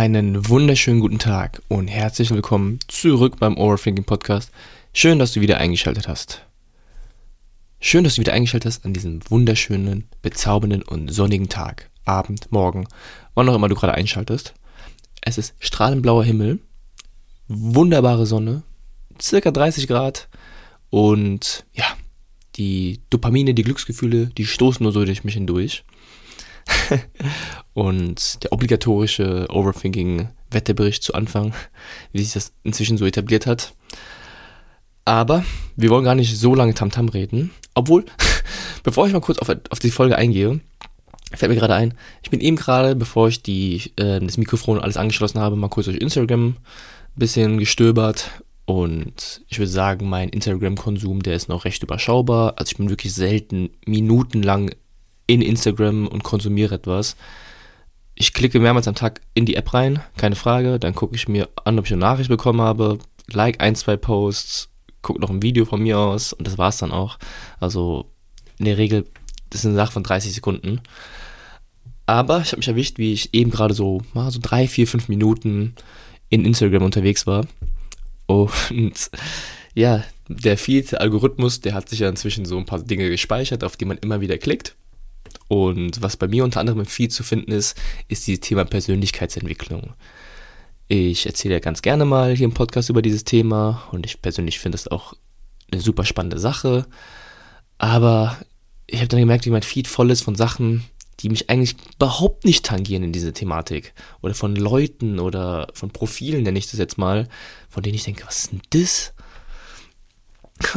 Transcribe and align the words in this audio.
Einen 0.00 0.48
wunderschönen 0.48 1.00
guten 1.00 1.18
Tag 1.18 1.60
und 1.68 1.86
herzlich 1.88 2.30
willkommen 2.30 2.78
zurück 2.88 3.36
beim 3.38 3.58
Overthinking 3.58 4.04
Podcast. 4.06 4.50
Schön, 4.94 5.18
dass 5.18 5.34
du 5.34 5.42
wieder 5.42 5.58
eingeschaltet 5.58 6.08
hast. 6.08 6.40
Schön, 7.80 8.02
dass 8.02 8.14
du 8.14 8.22
wieder 8.22 8.32
eingeschaltet 8.32 8.66
hast 8.66 8.86
an 8.86 8.94
diesem 8.94 9.20
wunderschönen, 9.28 10.08
bezaubernden 10.22 10.80
und 10.80 11.12
sonnigen 11.12 11.50
Tag, 11.50 11.90
Abend, 12.06 12.50
Morgen, 12.50 12.88
wann 13.34 13.46
auch 13.50 13.54
immer 13.54 13.68
du 13.68 13.74
gerade 13.74 13.92
einschaltest. 13.92 14.54
Es 15.20 15.36
ist 15.36 15.54
strahlend 15.58 16.00
blauer 16.00 16.24
Himmel, 16.24 16.60
wunderbare 17.48 18.24
Sonne, 18.24 18.62
circa 19.20 19.50
30 19.50 19.86
Grad 19.86 20.30
und 20.88 21.66
ja, 21.74 21.84
die 22.56 23.02
Dopamine, 23.10 23.52
die 23.52 23.64
Glücksgefühle, 23.64 24.28
die 24.28 24.46
stoßen 24.46 24.82
nur 24.82 24.92
so 24.92 25.04
durch 25.04 25.24
mich 25.24 25.34
hindurch. 25.34 25.84
und 27.74 28.42
der 28.42 28.52
obligatorische 28.52 29.46
Overthinking-Wetterbericht 29.50 31.02
zu 31.02 31.14
Anfang, 31.14 31.54
wie 32.12 32.22
sich 32.22 32.32
das 32.32 32.52
inzwischen 32.62 32.98
so 32.98 33.06
etabliert 33.06 33.46
hat. 33.46 33.74
Aber 35.04 35.44
wir 35.76 35.90
wollen 35.90 36.04
gar 36.04 36.14
nicht 36.14 36.36
so 36.36 36.54
lange 36.54 36.74
Tamtam 36.74 37.06
-Tam 37.06 37.14
reden. 37.14 37.50
Obwohl, 37.74 38.04
bevor 38.82 39.06
ich 39.06 39.12
mal 39.12 39.20
kurz 39.20 39.38
auf, 39.38 39.48
auf 39.70 39.78
die 39.78 39.90
Folge 39.90 40.16
eingehe, 40.16 40.60
fällt 41.32 41.50
mir 41.50 41.58
gerade 41.58 41.74
ein, 41.74 41.94
ich 42.22 42.30
bin 42.30 42.40
eben 42.40 42.56
gerade, 42.56 42.96
bevor 42.96 43.28
ich 43.28 43.42
die, 43.42 43.92
äh, 43.96 44.20
das 44.20 44.36
Mikrofon 44.36 44.80
alles 44.80 44.96
angeschlossen 44.96 45.40
habe, 45.40 45.56
mal 45.56 45.68
kurz 45.68 45.86
durch 45.86 45.98
Instagram 45.98 46.48
ein 46.48 46.56
bisschen 47.16 47.58
gestöbert. 47.58 48.30
Und 48.66 49.42
ich 49.48 49.58
würde 49.58 49.70
sagen, 49.70 50.08
mein 50.08 50.28
Instagram-Konsum, 50.28 51.22
der 51.22 51.34
ist 51.34 51.48
noch 51.48 51.64
recht 51.64 51.82
überschaubar. 51.82 52.54
Also 52.56 52.70
ich 52.70 52.76
bin 52.76 52.88
wirklich 52.88 53.12
selten 53.12 53.70
minutenlang 53.84 54.70
in 55.30 55.42
Instagram 55.42 56.08
und 56.08 56.24
konsumiere 56.24 56.74
etwas. 56.74 57.14
Ich 58.16 58.32
klicke 58.32 58.58
mehrmals 58.58 58.88
am 58.88 58.96
Tag 58.96 59.20
in 59.32 59.46
die 59.46 59.54
App 59.54 59.72
rein, 59.72 60.00
keine 60.16 60.34
Frage. 60.34 60.80
Dann 60.80 60.92
gucke 60.92 61.14
ich 61.14 61.28
mir 61.28 61.48
an, 61.64 61.78
ob 61.78 61.86
ich 61.86 61.92
eine 61.92 62.00
Nachricht 62.00 62.28
bekommen 62.28 62.60
habe, 62.60 62.98
like 63.30 63.60
ein, 63.60 63.76
zwei 63.76 63.96
Posts, 63.96 64.70
gucke 65.02 65.20
noch 65.20 65.30
ein 65.30 65.40
Video 65.40 65.64
von 65.66 65.80
mir 65.80 66.00
aus 66.00 66.32
und 66.32 66.48
das 66.48 66.58
war 66.58 66.70
es 66.70 66.78
dann 66.78 66.90
auch. 66.90 67.16
Also 67.60 68.06
in 68.58 68.64
der 68.64 68.76
Regel, 68.76 69.06
das 69.50 69.60
ist 69.60 69.66
eine 69.66 69.76
Sache 69.76 69.92
von 69.92 70.02
30 70.02 70.34
Sekunden. 70.34 70.80
Aber 72.06 72.40
ich 72.40 72.48
habe 72.48 72.56
mich 72.58 72.68
erwischt, 72.68 72.98
wie 72.98 73.12
ich 73.12 73.32
eben 73.32 73.52
gerade 73.52 73.72
so, 73.72 74.02
mal 74.14 74.32
so 74.32 74.40
drei, 74.42 74.66
vier, 74.66 74.88
fünf 74.88 75.08
Minuten 75.08 75.76
in 76.28 76.44
Instagram 76.44 76.82
unterwegs 76.82 77.24
war. 77.28 77.46
Und 78.26 79.10
ja, 79.74 80.02
der 80.26 80.58
Feed, 80.58 81.00
Algorithmus, 81.00 81.60
der 81.60 81.74
hat 81.74 81.88
sich 81.88 82.00
ja 82.00 82.08
inzwischen 82.08 82.44
so 82.44 82.58
ein 82.58 82.66
paar 82.66 82.80
Dinge 82.80 83.08
gespeichert, 83.08 83.62
auf 83.62 83.76
die 83.76 83.84
man 83.84 83.98
immer 83.98 84.20
wieder 84.20 84.38
klickt. 84.38 84.74
Und 85.48 86.02
was 86.02 86.16
bei 86.16 86.28
mir 86.28 86.44
unter 86.44 86.60
anderem 86.60 86.80
im 86.80 86.86
Feed 86.86 87.12
zu 87.12 87.22
finden 87.22 87.52
ist, 87.52 87.76
ist 88.08 88.26
dieses 88.26 88.40
Thema 88.40 88.64
Persönlichkeitsentwicklung. 88.64 89.94
Ich 90.88 91.26
erzähle 91.26 91.54
ja 91.54 91.60
ganz 91.60 91.82
gerne 91.82 92.04
mal 92.04 92.34
hier 92.34 92.46
im 92.46 92.54
Podcast 92.54 92.90
über 92.90 93.02
dieses 93.02 93.24
Thema 93.24 93.84
und 93.92 94.06
ich 94.06 94.22
persönlich 94.22 94.58
finde 94.58 94.76
es 94.76 94.88
auch 94.88 95.14
eine 95.70 95.80
super 95.80 96.04
spannende 96.04 96.38
Sache. 96.38 96.86
Aber 97.78 98.36
ich 98.86 98.98
habe 98.98 99.08
dann 99.08 99.20
gemerkt, 99.20 99.46
wie 99.46 99.50
mein 99.50 99.62
Feed 99.62 99.86
voll 99.86 100.10
ist 100.10 100.22
von 100.22 100.34
Sachen, 100.34 100.84
die 101.20 101.28
mich 101.28 101.50
eigentlich 101.50 101.76
überhaupt 101.94 102.44
nicht 102.44 102.64
tangieren 102.64 103.04
in 103.04 103.12
diese 103.12 103.32
Thematik. 103.32 103.94
Oder 104.20 104.34
von 104.34 104.56
Leuten 104.56 105.18
oder 105.18 105.68
von 105.74 105.90
Profilen, 105.90 106.42
nenne 106.42 106.58
ich 106.58 106.70
das 106.70 106.80
jetzt 106.80 106.98
mal, 106.98 107.28
von 107.68 107.82
denen 107.82 107.94
ich 107.94 108.04
denke, 108.04 108.26
was 108.26 108.44
ist 108.44 108.52
denn 108.52 108.62
das? 108.70 109.14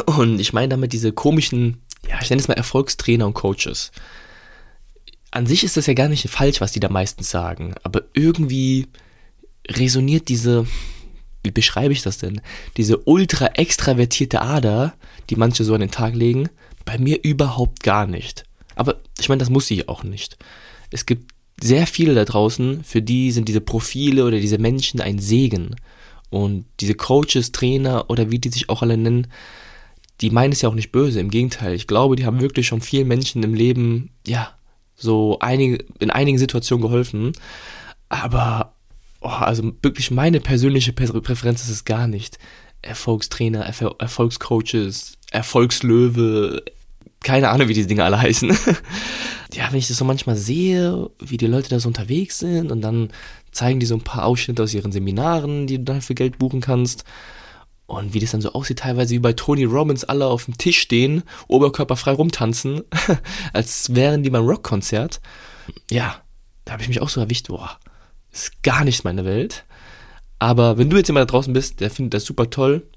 Und 0.06 0.40
ich 0.40 0.54
meine 0.54 0.70
damit 0.70 0.94
diese 0.94 1.12
komischen, 1.12 1.82
ja, 2.08 2.20
ich 2.22 2.30
nenne 2.30 2.42
es 2.42 2.48
mal 2.48 2.54
Erfolgstrainer 2.54 3.26
und 3.26 3.34
Coaches 3.34 3.92
an 5.34 5.48
sich 5.48 5.64
ist 5.64 5.78
das 5.78 5.88
ja 5.88 5.96
gar 5.96 6.10
nicht 6.10 6.30
falsch, 6.30 6.62
was 6.62 6.74
die 6.74 6.80
da 6.80 6.90
meistens 6.90 7.32
sagen, 7.32 7.74
aber 7.82 8.04
irgendwie 8.14 8.88
resoniert 9.68 10.30
diese, 10.30 10.68
wie 11.42 11.50
beschreibe 11.50 11.92
ich 11.92 12.04
das 12.04 12.20
denn, 12.20 12.40
diese 12.78 13.00
ultra 13.00 13.48
extravertierte 13.48 14.42
Ader, 14.42 14.94
die 15.32 15.36
manche 15.36 15.64
so 15.64 15.74
an 15.74 15.82
den 15.82 15.90
Tag 15.90 16.14
legen, 16.14 16.50
bei 16.86 17.00
mir 17.00 17.24
überhaupt 17.24 17.82
gar 17.82 18.06
nicht. 18.06 18.44
Aber 18.76 19.02
ich 19.20 19.28
meine, 19.28 19.40
das 19.40 19.50
muss 19.50 19.66
sie 19.66 19.88
auch 19.88 20.04
nicht. 20.04 20.38
Es 20.92 21.08
gibt 21.08 21.32
sehr 21.60 21.88
viele 21.88 22.14
da 22.14 22.26
draußen, 22.26 22.84
für 22.84 23.02
die 23.02 23.32
sind 23.32 23.48
diese 23.48 23.62
Profile 23.62 24.26
oder 24.26 24.40
diese 24.40 24.60
Menschen 24.60 25.02
ein 25.02 25.18
Segen. 25.18 25.76
Und 26.30 26.66
diese 26.80 26.96
Coaches, 26.96 27.52
Trainer 27.52 28.10
oder 28.10 28.30
wie 28.30 28.40
die 28.40 28.50
sich 28.50 28.70
auch 28.70 28.82
alle 28.84 28.98
nennen, 28.98 29.28
die 30.22 30.30
meinen 30.30 30.54
es 30.54 30.62
ja 30.62 30.70
auch 30.70 30.76
nicht 30.76 30.92
böse. 30.92 31.20
Im 31.20 31.30
Gegenteil, 31.32 31.74
ich 31.74 31.88
glaube, 31.88 32.16
die 32.16 32.26
haben 32.26 32.42
wirklich 32.42 32.68
schon 32.68 32.82
vielen 32.82 33.08
Menschen 33.08 33.42
im 33.44 33.54
Leben, 33.54 34.12
ja, 34.28 34.56
so 35.04 35.38
einige, 35.40 35.86
in 36.00 36.10
einigen 36.10 36.40
Situationen 36.40 36.82
geholfen. 36.82 37.34
Aber, 38.10 38.74
oh, 39.22 39.28
also 39.28 39.74
wirklich 39.82 40.10
meine 40.10 40.40
persönliche 40.40 40.94
Präferenz 40.94 41.62
ist 41.62 41.70
es 41.70 41.86
gar 41.86 42.08
nicht. 42.08 42.40
Erfolgstrainer, 42.82 43.62
Erfol 43.62 43.96
Erfolgscoaches, 44.00 45.18
Erfolgslöwe, 45.32 46.64
keine 47.24 47.50
Ahnung, 47.50 47.70
wie 47.70 47.74
diese 47.74 47.88
Dinge 47.88 48.04
alle 48.04 48.22
heißen. 48.22 48.50
ja, 49.54 49.68
wenn 49.72 49.80
ich 49.80 49.88
das 49.88 49.98
so 49.98 50.06
manchmal 50.06 50.36
sehe, 50.36 51.10
wie 51.20 51.38
die 51.38 51.48
Leute 51.48 51.70
da 51.70 51.80
so 51.80 51.88
unterwegs 51.88 52.40
sind 52.40 52.72
und 52.72 52.82
dann 52.82 53.10
zeigen 53.52 53.80
die 53.80 53.86
so 53.86 53.96
ein 53.96 54.04
paar 54.04 54.26
Ausschnitte 54.26 54.64
aus 54.64 54.74
ihren 54.74 54.92
Seminaren, 54.92 55.68
die 55.68 55.78
du 55.78 55.84
dann 55.86 56.02
für 56.02 56.16
Geld 56.16 56.38
buchen 56.38 56.62
kannst. 56.62 57.06
Und 57.86 58.14
wie 58.14 58.20
das 58.20 58.32
dann 58.32 58.42
so 58.42 58.54
aussieht, 58.54 58.80
teilweise 58.80 59.14
wie 59.14 59.20
bei 59.20 59.34
Tony 59.34 59.66
Robbins 59.66 60.04
alle 60.04 60.28
auf 60.28 60.46
dem 60.46 60.58
Tisch 60.58 60.80
stehen, 60.80 61.24
oberkörperfrei 61.48 62.12
rumtanzen, 62.12 62.84
als 63.54 63.94
wären 63.94 64.24
die 64.24 64.30
beim 64.30 64.46
Rockkonzert. 64.46 65.22
Ja, 65.92 66.22
da 66.66 66.74
habe 66.74 66.82
ich 66.82 66.88
mich 66.88 67.02
auch 67.02 67.10
so 67.10 67.20
erwischt, 67.20 67.50
boah, 67.50 67.78
ist 68.32 68.64
gar 68.64 68.84
nicht 68.84 69.04
meine 69.04 69.26
Welt. 69.26 69.66
Aber 70.40 70.78
wenn 70.78 70.90
du 70.90 70.98
jetzt 70.98 71.08
jemand 71.08 71.30
da 71.30 71.32
draußen 71.32 71.54
bist, 71.54 71.82
der 71.82 71.92
findet 71.92 72.16
das 72.16 72.26
super 72.26 72.50
toll, 72.50 72.88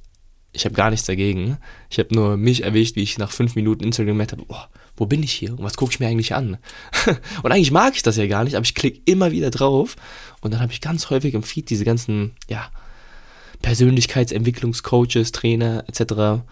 ich 0.57 0.65
habe 0.65 0.75
gar 0.75 0.91
nichts 0.91 1.07
dagegen. 1.07 1.59
Ich 1.91 1.99
habe 1.99 2.15
nur 2.15 2.37
mich 2.37 2.65
erwischt, 2.65 2.97
wie 2.97 3.03
ich 3.03 3.19
nach 3.19 3.31
fünf 3.31 3.55
Minuten 3.55 3.85
Instagram 3.85 4.15
gemerkt 4.15 4.33
habe, 4.33 4.47
boah, 4.47 4.69
wo 4.97 5.05
bin 5.05 5.23
ich 5.23 5.33
hier 5.33 5.51
und 5.51 5.63
was 5.63 5.77
gucke 5.77 5.93
ich 5.93 6.01
mir 6.01 6.09
eigentlich 6.09 6.35
an? 6.35 6.57
und 7.43 7.53
eigentlich 7.53 7.71
mag 7.71 7.95
ich 7.95 8.03
das 8.03 8.17
ja 8.17 8.27
gar 8.27 8.45
nicht, 8.45 8.57
aber 8.57 8.65
ich 8.65 8.75
klicke 8.75 9.03
immer 9.05 9.31
wieder 9.33 9.51
drauf 9.51 9.97
und 10.41 10.53
dann 10.53 10.61
habe 10.61 10.73
ich 10.73 10.81
ganz 10.81 11.11
häufig 11.11 11.35
im 11.35 11.43
Feed 11.43 11.69
diese 11.69 11.85
ganzen, 11.85 12.35
ja, 12.49 12.71
Persönlichkeitsentwicklungscoaches, 13.62 15.33
Trainer 15.33 15.84
etc. 15.89 16.43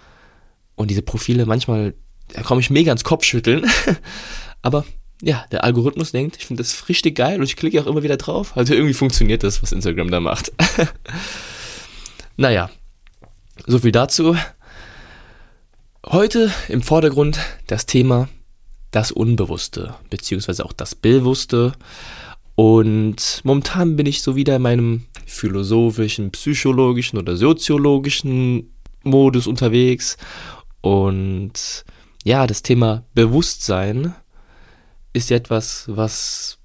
Und 0.75 0.91
diese 0.91 1.03
Profile, 1.03 1.47
manchmal, 1.47 1.95
da 2.33 2.43
komme 2.43 2.61
ich 2.61 2.71
mega 2.71 2.93
ins 2.93 3.05
Kopfschütteln. 3.05 3.67
Aber 4.63 4.85
ja, 5.23 5.45
der 5.53 5.65
Algorithmus 5.65 6.13
denkt, 6.13 6.37
ich 6.37 6.47
finde 6.47 6.63
das 6.63 6.89
richtig 6.89 7.17
geil 7.17 7.39
und 7.39 7.45
ich 7.45 7.57
klicke 7.57 7.81
auch 7.81 7.87
immer 7.87 8.03
wieder 8.03 8.17
drauf. 8.17 8.57
Also 8.57 8.75
irgendwie 8.75 8.95
funktioniert 8.95 9.43
das, 9.43 9.63
was 9.63 9.73
Instagram 9.73 10.11
da 10.11 10.21
macht. 10.21 10.53
naja, 12.37 12.71
so 13.67 13.79
viel 13.79 13.93
dazu. 13.93 14.37
Heute 16.07 16.53
im 16.69 16.83
Vordergrund 16.83 17.39
das 17.67 17.87
Thema 17.87 18.29
das 18.91 19.11
Unbewusste, 19.11 19.95
beziehungsweise 20.11 20.65
auch 20.65 20.73
das 20.73 20.95
Bewusste. 20.95 21.73
Und 22.55 23.41
momentan 23.43 23.97
bin 23.97 24.07
ich 24.07 24.23
so 24.23 24.37
wieder 24.37 24.57
in 24.57 24.63
meinem 24.63 25.07
philosophischen, 25.27 26.31
psychologischen 26.31 27.19
oder 27.19 27.37
soziologischen 27.37 28.75
Modus 29.03 29.47
unterwegs. 29.47 30.17
Und 30.81 31.85
ja, 32.25 32.47
das 32.47 32.63
Thema 32.63 33.05
Bewusstsein 33.15 34.15
ist 35.13 35.31
etwas, 35.31 35.85
was 35.89 36.59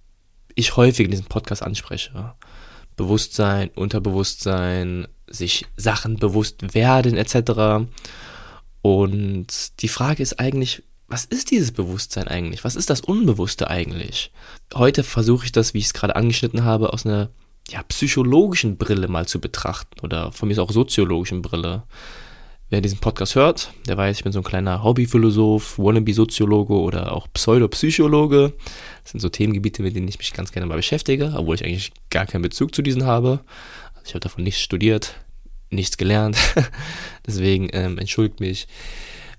ich 0.56 0.76
häufig 0.76 1.06
in 1.06 1.12
diesem 1.12 1.28
Podcast 1.28 1.64
anspreche. 1.64 2.34
Bewusstsein, 2.96 3.70
Unterbewusstsein, 3.76 5.08
sich 5.28 5.66
Sachen 5.78 6.18
bewusst 6.18 6.74
werden 6.74 7.16
etc. 7.16 7.88
Und 8.82 9.82
die 9.82 9.88
Frage 9.88 10.24
ist 10.24 10.40
eigentlich, 10.40 10.84
was 11.08 11.26
ist 11.26 11.52
dieses 11.52 11.72
Bewusstsein 11.72 12.28
eigentlich? 12.28 12.64
Was 12.64 12.76
ist 12.76 12.90
das 12.90 13.02
Unbewusste 13.02 13.70
eigentlich? 13.70 14.32
Heute 14.74 15.04
versuche 15.04 15.46
ich 15.46 15.52
das, 15.52 15.74
wie 15.74 15.80
ich 15.80 15.86
es 15.86 15.94
gerade 15.94 16.16
angeschnitten 16.16 16.64
habe, 16.64 16.94
aus 16.94 17.06
einer 17.06 17.30
ja, 17.70 17.84
psychologischen 17.84 18.78
Brille 18.78 19.08
mal 19.08 19.28
zu 19.28 19.40
betrachten 19.40 20.00
oder 20.02 20.32
von 20.32 20.48
mir 20.48 20.62
auch 20.62 20.72
soziologischen 20.72 21.42
Brille. 21.42 21.84
Wer 22.72 22.82
diesen 22.82 23.00
Podcast 23.00 23.34
hört, 23.34 23.74
der 23.88 23.98
weiß, 23.98 24.18
ich 24.18 24.24
bin 24.24 24.32
so 24.32 24.40
ein 24.40 24.44
kleiner 24.44 24.84
Hobbyphilosoph, 24.84 25.80
Wannabe-Soziologe 25.80 26.74
oder 26.74 27.14
auch 27.14 27.28
Pseudopsychologe. 27.34 28.54
Das 29.04 29.12
sind 29.12 29.22
so 29.22 29.30
Themengebiete, 29.30 29.82
mit 29.82 29.96
denen 29.96 30.08
ich 30.08 30.20
mich 30.20 30.34
ganz 30.34 30.52
gerne 30.52 30.68
mal 30.68 30.76
beschäftige, 30.76 31.34
obwohl 31.36 31.56
ich 31.56 31.66
eigentlich 31.66 31.92
gar 32.12 32.28
keinen 32.28 32.44
Bezug 32.44 32.76
zu 32.76 32.84
diesen 32.84 33.06
habe. 33.06 33.40
Also 33.96 34.04
ich 34.06 34.14
habe 34.14 34.20
davon 34.20 34.44
nichts 34.44 34.62
studiert, 34.62 35.16
nichts 35.72 35.98
gelernt. 35.98 36.38
Deswegen 37.26 37.70
ähm, 37.72 37.98
entschuldigt 37.98 38.40
mich, 38.40 38.68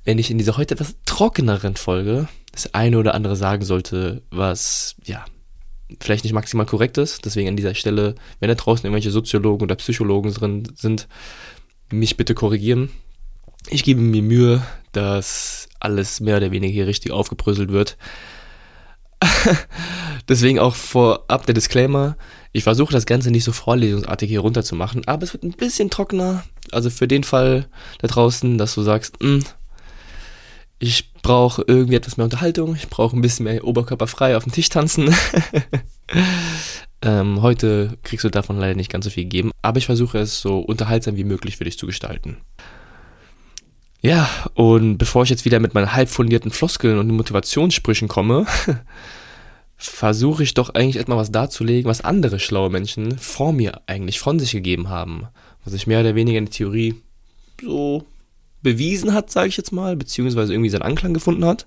wenn 0.04 0.18
ich 0.18 0.30
in 0.32 0.38
dieser 0.38 0.56
heute 0.56 0.74
etwas 0.74 0.96
trockeneren 1.06 1.76
Folge 1.76 2.28
das 2.50 2.74
eine 2.74 2.98
oder 2.98 3.14
andere 3.14 3.36
sagen 3.36 3.64
sollte, 3.64 4.22
was 4.30 4.96
ja 5.04 5.24
vielleicht 6.00 6.24
nicht 6.24 6.32
maximal 6.32 6.66
korrekt 6.66 6.98
ist. 6.98 7.24
Deswegen 7.24 7.48
an 7.48 7.56
dieser 7.56 7.74
Stelle, 7.74 8.14
wenn 8.38 8.48
da 8.48 8.54
draußen 8.54 8.84
irgendwelche 8.84 9.10
Soziologen 9.10 9.64
oder 9.64 9.74
Psychologen 9.76 10.32
drin 10.32 10.68
sind, 10.76 11.08
mich 11.90 12.16
bitte 12.16 12.34
korrigieren. 12.34 12.90
Ich 13.68 13.84
gebe 13.84 14.00
mir 14.00 14.22
Mühe, 14.22 14.62
dass 14.92 15.68
alles 15.80 16.20
mehr 16.20 16.36
oder 16.36 16.50
weniger 16.50 16.72
hier 16.72 16.86
richtig 16.86 17.12
aufgebröselt 17.12 17.72
wird. 17.72 17.96
Deswegen 20.28 20.58
auch 20.58 20.74
vorab 20.74 21.46
der 21.46 21.54
Disclaimer. 21.54 22.16
Ich 22.52 22.64
versuche 22.64 22.92
das 22.92 23.06
Ganze 23.06 23.30
nicht 23.30 23.44
so 23.44 23.52
vorlesungsartig 23.52 24.28
hier 24.28 24.40
runter 24.40 24.64
zu 24.64 24.74
machen, 24.74 25.06
aber 25.06 25.24
es 25.24 25.32
wird 25.32 25.44
ein 25.44 25.52
bisschen 25.52 25.90
trockener. 25.90 26.44
Also 26.72 26.90
für 26.90 27.06
den 27.06 27.24
Fall 27.24 27.68
da 27.98 28.08
draußen, 28.08 28.58
dass 28.58 28.74
du 28.74 28.82
sagst, 28.82 29.18
hm, 29.20 29.44
ich 30.78 31.09
brauche 31.22 31.64
irgendwie 31.66 31.96
etwas 31.96 32.16
mehr 32.16 32.24
Unterhaltung, 32.24 32.74
ich 32.74 32.88
brauche 32.88 33.16
ein 33.16 33.22
bisschen 33.22 33.44
mehr 33.44 33.64
oberkörperfrei 33.64 34.36
auf 34.36 34.44
dem 34.44 34.52
Tisch 34.52 34.68
tanzen. 34.68 35.14
ähm, 37.02 37.42
heute 37.42 37.98
kriegst 38.02 38.24
du 38.24 38.30
davon 38.30 38.58
leider 38.58 38.74
nicht 38.74 38.90
ganz 38.90 39.04
so 39.04 39.10
viel 39.10 39.24
gegeben, 39.24 39.50
aber 39.62 39.78
ich 39.78 39.86
versuche 39.86 40.18
es 40.18 40.40
so 40.40 40.60
unterhaltsam 40.60 41.16
wie 41.16 41.24
möglich 41.24 41.56
für 41.56 41.64
dich 41.64 41.78
zu 41.78 41.86
gestalten. 41.86 42.38
Ja, 44.02 44.30
und 44.54 44.96
bevor 44.96 45.24
ich 45.24 45.30
jetzt 45.30 45.44
wieder 45.44 45.60
mit 45.60 45.74
meinen 45.74 45.92
halb 45.92 46.08
fundierten 46.08 46.50
Floskeln 46.50 46.98
und 46.98 47.08
Motivationssprüchen 47.08 48.08
komme, 48.08 48.46
versuche 49.76 50.42
ich 50.42 50.54
doch 50.54 50.70
eigentlich 50.70 50.96
erstmal 50.96 51.18
was 51.18 51.32
darzulegen, 51.32 51.88
was 51.88 52.00
andere 52.00 52.38
schlaue 52.38 52.70
Menschen 52.70 53.18
vor 53.18 53.52
mir 53.52 53.80
eigentlich 53.86 54.18
von 54.18 54.38
sich 54.38 54.52
gegeben 54.52 54.88
haben. 54.88 55.26
Was 55.64 55.72
sich 55.74 55.86
mehr 55.86 56.00
oder 56.00 56.14
weniger 56.14 56.38
in 56.38 56.46
der 56.46 56.52
Theorie 56.52 56.94
so 57.62 58.04
bewiesen 58.62 59.14
hat, 59.14 59.30
sage 59.30 59.48
ich 59.48 59.56
jetzt 59.56 59.72
mal, 59.72 59.96
beziehungsweise 59.96 60.52
irgendwie 60.52 60.70
seinen 60.70 60.82
Anklang 60.82 61.14
gefunden 61.14 61.44
hat. 61.44 61.66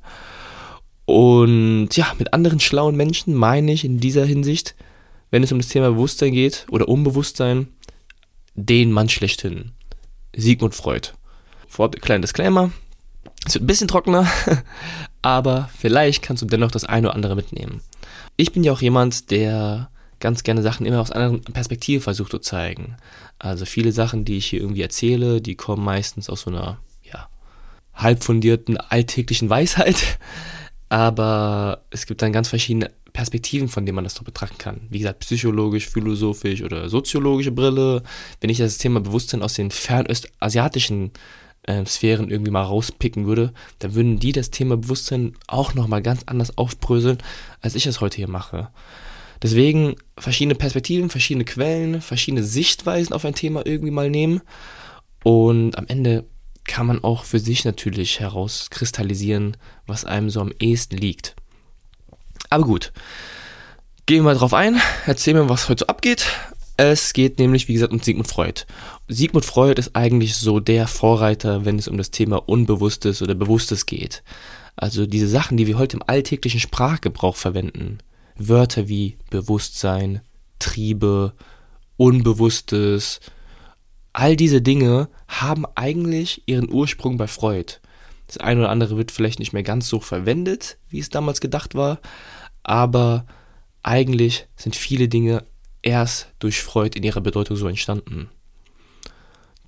Und 1.05 1.89
ja, 1.93 2.13
mit 2.17 2.33
anderen 2.33 2.59
schlauen 2.59 2.95
Menschen 2.95 3.33
meine 3.33 3.73
ich 3.73 3.83
in 3.83 3.99
dieser 3.99 4.25
Hinsicht, 4.25 4.75
wenn 5.31 5.43
es 5.43 5.51
um 5.51 5.59
das 5.59 5.67
Thema 5.67 5.89
Bewusstsein 5.89 6.31
geht 6.31 6.65
oder 6.69 6.87
Unbewusstsein, 6.87 7.67
den 8.55 8.91
Mann 8.91 9.09
schlechthin. 9.09 9.71
Sigmund 10.35 10.75
Freud. 10.75 11.09
Vorab 11.67 11.99
kleiner 12.01 12.21
Disclaimer. 12.21 12.71
Es 13.45 13.55
wird 13.55 13.63
ein 13.63 13.67
bisschen 13.67 13.87
trockener, 13.87 14.27
aber 15.21 15.69
vielleicht 15.77 16.21
kannst 16.21 16.41
du 16.41 16.45
dennoch 16.45 16.71
das 16.71 16.85
eine 16.85 17.07
oder 17.07 17.15
andere 17.15 17.35
mitnehmen. 17.35 17.81
Ich 18.37 18.53
bin 18.53 18.63
ja 18.63 18.71
auch 18.71 18.81
jemand, 18.81 19.31
der 19.31 19.89
ganz 20.23 20.43
gerne 20.43 20.61
Sachen 20.61 20.85
immer 20.85 21.01
aus 21.01 21.11
einer 21.11 21.25
anderen 21.25 21.53
Perspektive 21.53 22.01
versucht 22.01 22.31
zu 22.31 22.39
zeigen. 22.39 22.95
Also 23.39 23.65
viele 23.65 23.91
Sachen, 23.91 24.23
die 24.23 24.37
ich 24.37 24.45
hier 24.45 24.61
irgendwie 24.61 24.81
erzähle, 24.81 25.41
die 25.41 25.55
kommen 25.55 25.83
meistens 25.83 26.29
aus 26.29 26.41
so 26.41 26.49
einer, 26.49 26.79
ja, 27.03 27.27
halb 27.93 28.23
fundierten 28.23 28.77
alltäglichen 28.77 29.49
Weisheit. 29.49 30.17
Aber 30.87 31.83
es 31.89 32.05
gibt 32.05 32.21
dann 32.21 32.31
ganz 32.31 32.47
verschiedene 32.47 32.89
Perspektiven, 33.11 33.67
von 33.67 33.85
denen 33.85 33.95
man 33.95 34.05
das 34.05 34.13
doch 34.13 34.23
betrachten 34.23 34.57
kann. 34.57 34.87
Wie 34.89 34.99
gesagt, 34.99 35.19
psychologisch, 35.19 35.89
philosophisch 35.89 36.61
oder 36.61 36.87
soziologische 36.87 37.51
Brille. 37.51 38.01
Wenn 38.39 38.49
ich 38.49 38.59
das 38.59 38.77
Thema 38.77 39.01
Bewusstsein 39.01 39.41
aus 39.41 39.55
den 39.55 39.71
fernöstasiatischen 39.71 41.11
äh, 41.63 41.85
Sphären 41.85 42.29
irgendwie 42.29 42.51
mal 42.51 42.63
rauspicken 42.63 43.25
würde, 43.25 43.51
dann 43.79 43.93
würden 43.93 44.19
die 44.19 44.31
das 44.31 44.51
Thema 44.51 44.77
Bewusstsein 44.77 45.35
auch 45.47 45.73
nochmal 45.73 46.01
ganz 46.01 46.23
anders 46.27 46.57
aufbröseln, 46.57 47.17
als 47.59 47.75
ich 47.75 47.85
es 47.87 47.99
heute 47.99 48.15
hier 48.17 48.29
mache. 48.29 48.69
Deswegen 49.43 49.97
verschiedene 50.17 50.55
Perspektiven, 50.55 51.09
verschiedene 51.09 51.43
Quellen, 51.43 52.01
verschiedene 52.01 52.43
Sichtweisen 52.43 53.13
auf 53.13 53.25
ein 53.25 53.35
Thema 53.35 53.65
irgendwie 53.65 53.91
mal 53.91 54.09
nehmen. 54.09 54.41
Und 55.23 55.77
am 55.77 55.85
Ende 55.87 56.23
kann 56.63 56.87
man 56.87 57.03
auch 57.03 57.25
für 57.25 57.39
sich 57.39 57.65
natürlich 57.65 58.21
herauskristallisieren, 58.21 59.57
was 59.85 60.05
einem 60.05 60.29
so 60.29 60.39
am 60.39 60.53
ehesten 60.59 60.97
liegt. 60.97 61.35
Aber 62.49 62.63
gut, 62.63 62.93
gehen 64.05 64.19
wir 64.19 64.31
mal 64.31 64.37
drauf 64.37 64.53
ein, 64.53 64.79
erzählen 65.05 65.37
wir, 65.37 65.49
was 65.49 65.67
heute 65.67 65.81
so 65.81 65.87
abgeht. 65.87 66.25
Es 66.77 67.11
geht 67.11 67.37
nämlich, 67.37 67.67
wie 67.67 67.73
gesagt, 67.73 67.91
um 67.91 67.99
Sigmund 67.99 68.29
Freud. 68.29 68.61
Sigmund 69.09 69.45
Freud 69.45 69.77
ist 69.77 69.95
eigentlich 69.95 70.37
so 70.37 70.61
der 70.61 70.87
Vorreiter, 70.87 71.65
wenn 71.65 71.77
es 71.77 71.89
um 71.89 71.97
das 71.97 72.11
Thema 72.11 72.37
Unbewusstes 72.47 73.21
oder 73.21 73.35
Bewusstes 73.35 73.85
geht. 73.85 74.23
Also 74.77 75.05
diese 75.05 75.27
Sachen, 75.27 75.57
die 75.57 75.67
wir 75.67 75.77
heute 75.77 75.97
im 75.97 76.03
alltäglichen 76.07 76.61
Sprachgebrauch 76.61 77.35
verwenden. 77.35 77.99
Wörter 78.37 78.87
wie 78.87 79.17
Bewusstsein, 79.29 80.21
Triebe, 80.59 81.33
Unbewusstes, 81.97 83.19
all 84.13 84.35
diese 84.35 84.61
Dinge 84.61 85.09
haben 85.27 85.65
eigentlich 85.75 86.43
ihren 86.45 86.71
Ursprung 86.71 87.17
bei 87.17 87.27
Freud. 87.27 87.79
Das 88.27 88.37
eine 88.37 88.61
oder 88.61 88.69
andere 88.69 88.97
wird 88.97 89.11
vielleicht 89.11 89.39
nicht 89.39 89.53
mehr 89.53 89.63
ganz 89.63 89.89
so 89.89 89.99
verwendet, 89.99 90.77
wie 90.89 90.99
es 90.99 91.09
damals 91.09 91.41
gedacht 91.41 91.75
war, 91.75 91.99
aber 92.63 93.25
eigentlich 93.83 94.47
sind 94.55 94.75
viele 94.75 95.07
Dinge 95.07 95.43
erst 95.81 96.29
durch 96.39 96.61
Freud 96.61 96.97
in 96.97 97.03
ihrer 97.03 97.21
Bedeutung 97.21 97.57
so 97.57 97.67
entstanden. 97.67 98.29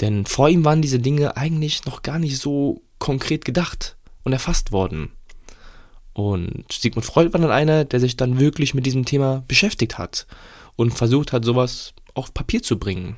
Denn 0.01 0.25
vor 0.25 0.49
ihm 0.49 0.65
waren 0.65 0.81
diese 0.81 0.99
Dinge 0.99 1.37
eigentlich 1.37 1.85
noch 1.85 2.01
gar 2.01 2.19
nicht 2.19 2.37
so 2.37 2.81
konkret 2.99 3.45
gedacht 3.45 3.97
und 4.23 4.33
erfasst 4.33 4.71
worden. 4.71 5.11
Und 6.15 6.63
Sigmund 6.71 7.05
Freud 7.05 7.33
war 7.33 7.41
dann 7.41 7.51
einer, 7.51 7.83
der 7.83 7.99
sich 7.99 8.15
dann 8.15 8.39
wirklich 8.39 8.73
mit 8.73 8.85
diesem 8.85 9.03
Thema 9.03 9.43
beschäftigt 9.49 9.97
hat 9.97 10.25
und 10.77 10.93
versucht 10.93 11.33
hat, 11.33 11.43
sowas 11.43 11.93
auf 12.13 12.33
Papier 12.33 12.63
zu 12.63 12.79
bringen. 12.79 13.17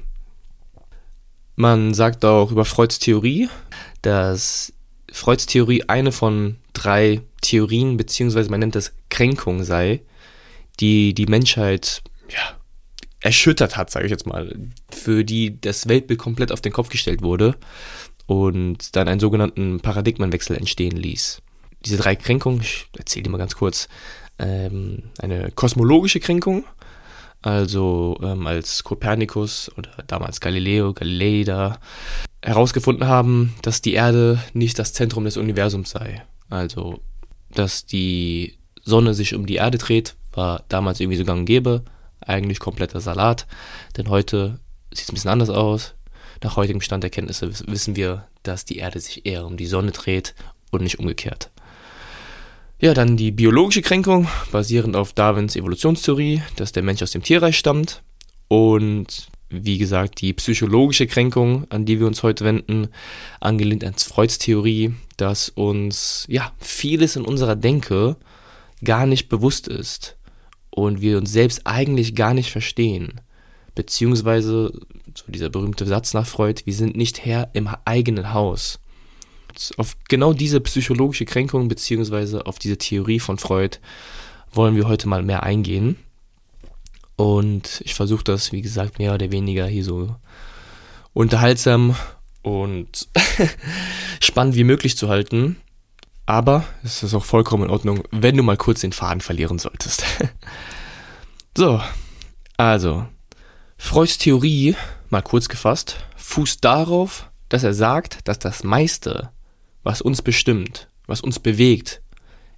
Man 1.55 1.93
sagt 1.93 2.25
auch 2.25 2.51
über 2.51 2.65
Freuds 2.65 2.97
Theorie, 2.97 3.49
dass 4.01 4.73
Freuds 5.11 5.45
Theorie 5.45 5.83
eine 5.87 6.11
von 6.11 6.57
drei 6.73 7.21
Theorien, 7.41 7.97
beziehungsweise 7.97 8.49
man 8.49 8.61
nennt 8.61 8.75
es 8.75 8.93
Kränkung 9.09 9.63
sei, 9.63 10.01
die 10.79 11.13
die 11.13 11.27
Menschheit 11.27 12.01
ja, 12.31 12.57
erschüttert 13.19 13.77
hat, 13.77 13.91
sage 13.91 14.05
ich 14.05 14.11
jetzt 14.11 14.25
mal, 14.25 14.55
für 14.89 15.23
die 15.23 15.61
das 15.61 15.87
Weltbild 15.87 16.19
komplett 16.19 16.51
auf 16.51 16.61
den 16.61 16.73
Kopf 16.73 16.89
gestellt 16.89 17.21
wurde 17.21 17.55
und 18.25 18.95
dann 18.95 19.07
einen 19.07 19.19
sogenannten 19.19 19.81
Paradigmenwechsel 19.81 20.57
entstehen 20.57 20.97
ließ. 20.97 21.43
Diese 21.85 21.97
drei 21.97 22.15
Kränkungen, 22.15 22.61
ich 22.61 22.87
erzähle 22.97 23.23
die 23.23 23.29
mal 23.29 23.37
ganz 23.37 23.55
kurz, 23.55 23.87
ähm, 24.39 25.03
eine 25.19 25.51
kosmologische 25.51 26.19
Kränkung, 26.19 26.65
also 27.41 28.19
ähm, 28.21 28.47
als 28.47 28.83
Kopernikus 28.83 29.71
oder 29.77 29.89
damals 30.07 30.39
Galileo, 30.39 30.93
Galilei 30.93 31.43
da 31.43 31.79
herausgefunden 32.43 33.07
haben, 33.07 33.55
dass 33.61 33.81
die 33.81 33.93
Erde 33.93 34.41
nicht 34.53 34.79
das 34.79 34.93
Zentrum 34.93 35.25
des 35.25 35.37
Universums 35.37 35.91
sei. 35.91 36.23
Also, 36.49 36.99
dass 37.49 37.85
die 37.85 38.57
Sonne 38.83 39.13
sich 39.13 39.35
um 39.35 39.45
die 39.45 39.55
Erde 39.55 39.77
dreht, 39.77 40.15
war 40.33 40.63
damals 40.69 40.99
irgendwie 40.99 41.17
so 41.17 41.25
gang 41.25 41.39
und 41.39 41.45
gäbe 41.45 41.83
eigentlich 42.21 42.59
kompletter 42.59 43.01
Salat. 43.01 43.47
Denn 43.97 44.09
heute 44.09 44.59
sieht 44.91 45.03
es 45.03 45.11
ein 45.11 45.15
bisschen 45.15 45.31
anders 45.31 45.49
aus. 45.49 45.95
Nach 46.43 46.55
heutigem 46.55 46.81
Stand 46.81 47.03
der 47.03 47.09
Kenntnisse 47.09 47.49
wissen 47.67 47.95
wir, 47.95 48.27
dass 48.43 48.65
die 48.65 48.77
Erde 48.77 48.99
sich 48.99 49.25
eher 49.25 49.45
um 49.45 49.57
die 49.57 49.65
Sonne 49.65 49.91
dreht 49.91 50.35
und 50.71 50.83
nicht 50.83 50.99
umgekehrt. 50.99 51.49
Ja, 52.79 52.93
dann 52.93 53.17
die 53.17 53.31
biologische 53.31 53.81
Kränkung, 53.81 54.27
basierend 54.51 54.95
auf 54.95 55.11
Darwins 55.11 55.55
Evolutionstheorie, 55.55 56.43
dass 56.57 56.73
der 56.73 56.83
Mensch 56.83 57.01
aus 57.01 57.09
dem 57.09 57.23
Tierreich 57.23 57.57
stammt. 57.57 58.03
Und 58.49 59.29
wie 59.49 59.79
gesagt, 59.79 60.21
die 60.21 60.31
psychologische 60.33 61.07
Kränkung, 61.07 61.65
an 61.71 61.85
die 61.85 61.99
wir 61.99 62.05
uns 62.05 62.21
heute 62.21 62.45
wenden, 62.45 62.89
angelehnt 63.39 63.83
an 63.83 63.95
Freuds 63.95 64.37
Theorie, 64.37 64.93
dass 65.17 65.49
uns 65.49 66.27
ja 66.29 66.53
vieles 66.59 67.15
in 67.15 67.25
unserer 67.25 67.55
Denke 67.55 68.15
gar 68.83 69.07
nicht 69.07 69.27
bewusst 69.27 69.67
ist 69.67 70.15
und 70.69 71.01
wir 71.01 71.17
uns 71.17 71.31
selbst 71.31 71.61
eigentlich 71.65 72.13
gar 72.13 72.35
nicht 72.35 72.51
verstehen. 72.51 73.21
Beziehungsweise, 73.73 74.71
so 75.15 75.31
dieser 75.31 75.49
berühmte 75.49 75.87
Satz 75.87 76.13
nach 76.13 76.27
Freud, 76.27 76.61
wir 76.65 76.75
sind 76.75 76.95
nicht 76.95 77.25
Herr 77.25 77.49
im 77.53 77.69
eigenen 77.85 78.33
Haus. 78.33 78.79
Auf 79.77 79.95
genau 80.07 80.33
diese 80.33 80.61
psychologische 80.61 81.25
Kränkung, 81.25 81.67
beziehungsweise 81.67 82.45
auf 82.45 82.59
diese 82.59 82.77
Theorie 82.77 83.19
von 83.19 83.37
Freud, 83.37 83.79
wollen 84.51 84.75
wir 84.75 84.87
heute 84.87 85.07
mal 85.07 85.23
mehr 85.23 85.43
eingehen. 85.43 85.97
Und 87.15 87.81
ich 87.83 87.95
versuche 87.95 88.23
das, 88.23 88.51
wie 88.51 88.61
gesagt, 88.61 88.99
mehr 88.99 89.13
oder 89.13 89.31
weniger 89.31 89.65
hier 89.65 89.83
so 89.83 90.15
unterhaltsam 91.13 91.95
und 92.43 93.07
spannend 94.21 94.55
wie 94.55 94.63
möglich 94.63 94.95
zu 94.95 95.09
halten. 95.09 95.57
Aber 96.27 96.65
es 96.83 97.03
ist 97.03 97.13
auch 97.13 97.25
vollkommen 97.25 97.63
in 97.63 97.69
Ordnung, 97.69 98.03
wenn 98.11 98.37
du 98.37 98.43
mal 98.43 98.57
kurz 98.57 98.81
den 98.81 98.91
Faden 98.91 99.21
verlieren 99.21 99.59
solltest. 99.59 100.03
so, 101.57 101.81
also, 102.57 103.07
Freuds 103.77 104.17
Theorie, 104.17 104.75
mal 105.09 105.21
kurz 105.21 105.47
gefasst, 105.47 105.97
fußt 106.17 106.63
darauf, 106.63 107.31
dass 107.49 107.63
er 107.63 107.73
sagt, 107.73 108.27
dass 108.27 108.39
das 108.39 108.63
meiste, 108.63 109.31
was 109.87 110.01
uns 110.01 110.21
bestimmt, 110.21 110.89
was 111.05 111.21
uns 111.21 111.39
bewegt, 111.39 112.01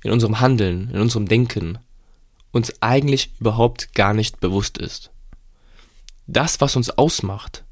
in 0.01 0.09
unserem 0.09 0.39
Handeln, 0.39 0.89
in 0.91 0.99
unserem 0.99 1.27
Denken, 1.27 1.77
uns 2.51 2.81
eigentlich 2.81 3.33
überhaupt 3.39 3.93
gar 3.93 4.15
nicht 4.15 4.39
bewusst 4.39 4.79
ist. 4.79 5.11
Das, 6.25 6.59
was 6.59 6.75
uns 6.75 6.89
ausmacht, 6.89 7.65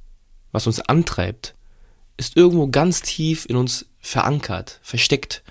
was 0.52 0.68
uns 0.68 0.80
antreibt, 0.80 1.56
ist 2.18 2.38
irgendwo 2.38 2.68
ganz 2.68 3.02
tief 3.02 3.48
in 3.50 3.56
uns 3.56 3.88
verankert, 4.00 4.80
versteckt 4.84 5.42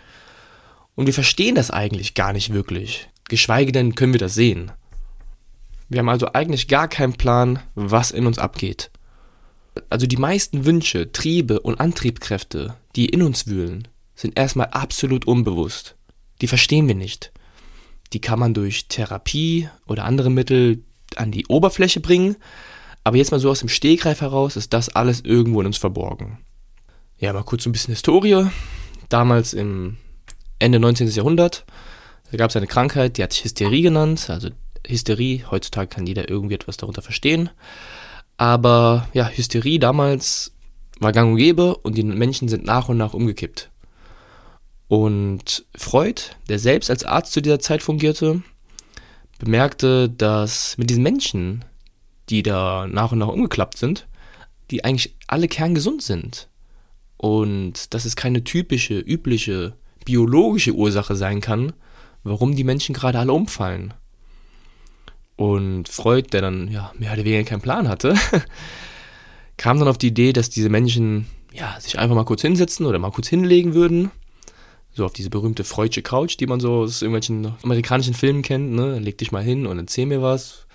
und 0.94 1.06
wir 1.06 1.14
verstehen 1.14 1.56
das 1.56 1.72
eigentlich 1.72 2.14
gar 2.14 2.32
nicht 2.32 2.52
wirklich. 2.52 3.08
Geschweige 3.28 3.72
denn 3.72 3.96
können 3.96 4.12
wir 4.12 4.20
das 4.20 4.34
sehen. 4.34 4.70
Wir 5.88 5.98
haben 5.98 6.08
also 6.08 6.32
eigentlich 6.32 6.68
gar 6.68 6.86
keinen 6.86 7.14
Plan, 7.14 7.58
was 7.74 8.12
in 8.12 8.28
uns 8.28 8.38
abgeht. 8.38 8.92
Also 9.90 10.06
die 10.06 10.16
meisten 10.16 10.64
Wünsche, 10.64 11.10
Triebe 11.10 11.58
und 11.58 11.80
Antriebskräfte, 11.80 12.76
die 12.94 13.06
in 13.06 13.22
uns 13.22 13.48
wühlen, 13.48 13.88
sind 14.16 14.36
erstmal 14.36 14.68
absolut 14.68 15.26
unbewusst. 15.26 15.94
Die 16.40 16.48
verstehen 16.48 16.88
wir 16.88 16.96
nicht. 16.96 17.32
die 18.12 18.20
kann 18.20 18.38
man 18.38 18.54
durch 18.54 18.86
Therapie 18.88 19.68
oder 19.86 20.04
andere 20.04 20.30
Mittel 20.30 20.82
an 21.16 21.30
die 21.30 21.46
Oberfläche 21.46 22.00
bringen. 22.00 22.36
Aber 23.04 23.16
jetzt 23.16 23.30
mal 23.30 23.40
so 23.40 23.50
aus 23.50 23.60
dem 23.60 23.68
Stegreif 23.68 24.20
heraus 24.20 24.56
ist 24.56 24.72
das 24.72 24.88
alles 24.88 25.20
irgendwo 25.20 25.60
in 25.60 25.66
uns 25.66 25.76
verborgen. 25.76 26.38
Ja, 27.18 27.32
mal 27.32 27.42
kurz 27.42 27.66
ein 27.66 27.72
bisschen 27.72 27.94
Historie. 27.94 28.46
Damals 29.08 29.54
im 29.54 29.96
Ende 30.58 30.80
19. 30.80 31.08
Jahrhundert, 31.08 31.64
da 32.30 32.36
gab 32.36 32.50
es 32.50 32.56
eine 32.56 32.66
Krankheit, 32.66 33.16
die 33.18 33.22
hat 33.22 33.32
sich 33.32 33.44
Hysterie 33.44 33.82
genannt. 33.82 34.28
Also 34.28 34.50
Hysterie, 34.86 35.44
heutzutage 35.50 35.88
kann 35.88 36.06
jeder 36.06 36.28
irgendwie 36.28 36.54
etwas 36.54 36.76
darunter 36.76 37.02
verstehen. 37.02 37.50
Aber 38.36 39.08
ja, 39.12 39.28
Hysterie 39.28 39.78
damals 39.78 40.52
war 40.98 41.12
gang 41.12 41.32
und 41.32 41.36
gäbe 41.38 41.76
und 41.76 41.96
die 41.96 42.02
Menschen 42.02 42.48
sind 42.48 42.64
nach 42.64 42.88
und 42.88 42.96
nach 42.96 43.14
umgekippt. 43.14 43.70
Und 44.88 45.64
Freud, 45.74 46.22
der 46.48 46.58
selbst 46.58 46.90
als 46.90 47.04
Arzt 47.04 47.32
zu 47.32 47.42
dieser 47.42 47.58
Zeit 47.58 47.82
fungierte, 47.82 48.42
bemerkte, 49.38 50.08
dass 50.08 50.78
mit 50.78 50.90
diesen 50.90 51.02
Menschen, 51.02 51.64
die 52.28 52.42
da 52.42 52.86
nach 52.86 53.12
und 53.12 53.18
nach 53.18 53.28
umgeklappt 53.28 53.78
sind, 53.78 54.06
die 54.70 54.84
eigentlich 54.84 55.14
alle 55.26 55.48
kerngesund 55.48 56.02
sind. 56.02 56.48
Und 57.16 57.94
dass 57.94 58.04
es 58.04 58.16
keine 58.16 58.44
typische, 58.44 58.98
übliche, 58.98 59.74
biologische 60.04 60.72
Ursache 60.72 61.16
sein 61.16 61.40
kann, 61.40 61.72
warum 62.22 62.54
die 62.54 62.64
Menschen 62.64 62.94
gerade 62.94 63.18
alle 63.18 63.32
umfallen. 63.32 63.94
Und 65.36 65.88
Freud, 65.88 66.28
der 66.32 66.40
dann 66.40 66.68
ja 66.68 66.92
mehr 66.98 67.12
oder 67.12 67.24
weniger 67.24 67.44
keinen 67.44 67.60
Plan 67.60 67.88
hatte, 67.88 68.14
kam 69.56 69.78
dann 69.78 69.88
auf 69.88 69.98
die 69.98 70.08
Idee, 70.08 70.32
dass 70.32 70.50
diese 70.50 70.68
Menschen 70.68 71.26
ja 71.52 71.78
sich 71.80 71.98
einfach 71.98 72.14
mal 72.14 72.24
kurz 72.24 72.42
hinsetzen 72.42 72.86
oder 72.86 72.98
mal 72.98 73.10
kurz 73.10 73.28
hinlegen 73.28 73.74
würden. 73.74 74.10
So 74.96 75.04
auf 75.04 75.12
diese 75.12 75.28
berühmte 75.28 75.62
Freudsche 75.62 76.00
Couch, 76.00 76.38
die 76.40 76.46
man 76.46 76.58
so 76.58 76.76
aus 76.76 77.02
irgendwelchen 77.02 77.52
amerikanischen 77.62 78.14
Filmen 78.14 78.40
kennt, 78.40 78.72
ne? 78.72 78.98
Leg 78.98 79.18
dich 79.18 79.30
mal 79.30 79.42
hin 79.42 79.66
und 79.66 79.78
erzähl 79.78 80.06
mir 80.06 80.22
was. 80.22 80.66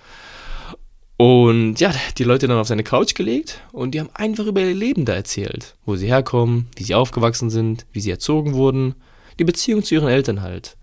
Und 1.17 1.79
ja, 1.79 1.91
die 2.19 2.23
Leute 2.23 2.47
dann 2.47 2.59
auf 2.59 2.67
seine 2.67 2.83
Couch 2.83 3.15
gelegt 3.15 3.61
und 3.71 3.91
die 3.91 3.99
haben 3.99 4.11
einfach 4.13 4.45
über 4.45 4.61
ihr 4.61 4.75
Leben 4.75 5.05
da 5.05 5.13
erzählt. 5.13 5.75
Wo 5.85 5.95
sie 5.95 6.05
herkommen, 6.05 6.67
wie 6.75 6.83
sie 6.83 6.93
aufgewachsen 6.93 7.49
sind, 7.49 7.87
wie 7.93 7.99
sie 7.99 8.11
erzogen 8.11 8.53
wurden, 8.53 8.93
die 9.39 9.43
Beziehung 9.43 9.83
zu 9.83 9.95
ihren 9.95 10.07
Eltern 10.07 10.43
halt. 10.43 10.77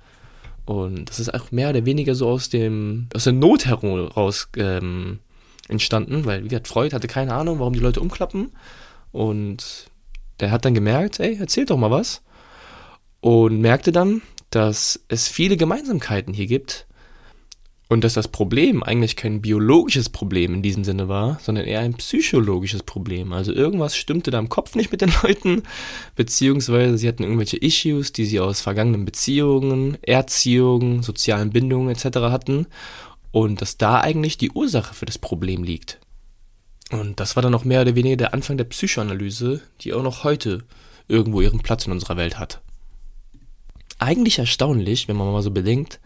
Und 0.64 1.08
das 1.08 1.20
ist 1.20 1.32
auch 1.32 1.52
mehr 1.52 1.70
oder 1.70 1.86
weniger 1.86 2.16
so 2.16 2.28
aus 2.28 2.50
dem, 2.50 3.08
aus 3.14 3.24
der 3.24 3.34
Not 3.34 3.66
heraus 3.66 4.48
ähm, 4.56 5.20
entstanden, 5.68 6.24
weil, 6.24 6.42
wie 6.42 6.48
gesagt, 6.48 6.68
Freud 6.68 6.92
hatte 6.92 7.06
keine 7.06 7.34
Ahnung, 7.34 7.60
warum 7.60 7.72
die 7.72 7.78
Leute 7.78 8.00
umklappen. 8.00 8.50
Und 9.12 9.90
der 10.40 10.50
hat 10.50 10.64
dann 10.64 10.74
gemerkt, 10.74 11.20
ey, 11.20 11.36
erzähl 11.40 11.66
doch 11.66 11.76
mal 11.76 11.90
was. 11.90 12.22
Und 13.20 13.60
merkte 13.60 13.92
dann, 13.92 14.22
dass 14.50 15.00
es 15.08 15.28
viele 15.28 15.56
Gemeinsamkeiten 15.56 16.32
hier 16.32 16.46
gibt 16.46 16.86
und 17.88 18.04
dass 18.04 18.12
das 18.12 18.28
Problem 18.28 18.82
eigentlich 18.82 19.16
kein 19.16 19.40
biologisches 19.40 20.10
Problem 20.10 20.54
in 20.54 20.62
diesem 20.62 20.84
Sinne 20.84 21.08
war, 21.08 21.38
sondern 21.42 21.64
eher 21.64 21.80
ein 21.80 21.94
psychologisches 21.94 22.82
Problem. 22.82 23.32
Also 23.32 23.52
irgendwas 23.52 23.96
stimmte 23.96 24.30
da 24.30 24.38
im 24.38 24.50
Kopf 24.50 24.74
nicht 24.74 24.92
mit 24.92 25.00
den 25.00 25.12
Leuten, 25.22 25.62
beziehungsweise 26.14 26.98
sie 26.98 27.08
hatten 27.08 27.22
irgendwelche 27.22 27.56
Issues, 27.56 28.12
die 28.12 28.26
sie 28.26 28.40
aus 28.40 28.60
vergangenen 28.60 29.04
Beziehungen, 29.04 29.96
Erziehungen, 30.02 31.02
sozialen 31.02 31.50
Bindungen 31.50 31.90
etc. 31.90 32.18
hatten. 32.18 32.66
Und 33.30 33.60
dass 33.62 33.78
da 33.78 34.00
eigentlich 34.00 34.38
die 34.38 34.50
Ursache 34.50 34.94
für 34.94 35.06
das 35.06 35.18
Problem 35.18 35.62
liegt. 35.64 35.98
Und 36.90 37.20
das 37.20 37.36
war 37.36 37.42
dann 37.42 37.54
auch 37.54 37.64
mehr 37.64 37.82
oder 37.82 37.94
weniger 37.94 38.16
der 38.16 38.34
Anfang 38.34 38.56
der 38.56 38.64
Psychoanalyse, 38.64 39.60
die 39.80 39.92
auch 39.92 40.02
noch 40.02 40.24
heute 40.24 40.64
irgendwo 41.06 41.40
ihren 41.40 41.60
Platz 41.60 41.86
in 41.86 41.92
unserer 41.92 42.16
Welt 42.16 42.38
hat. 42.38 42.62
Eigentlich 43.98 44.38
erstaunlich, 44.38 45.08
wenn 45.08 45.16
man 45.16 45.32
mal 45.32 45.42
so 45.42 45.50
bedenkt, 45.50 46.00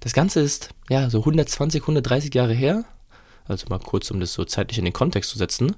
das 0.00 0.12
Ganze 0.12 0.40
ist 0.40 0.70
ja 0.88 1.10
so 1.10 1.20
120, 1.20 1.82
130 1.82 2.34
Jahre 2.34 2.54
her. 2.54 2.84
Also 3.46 3.66
mal 3.68 3.78
kurz, 3.78 4.10
um 4.10 4.20
das 4.20 4.32
so 4.32 4.44
zeitlich 4.44 4.78
in 4.78 4.84
den 4.84 4.94
Kontext 4.94 5.30
zu 5.30 5.38
setzen. 5.38 5.74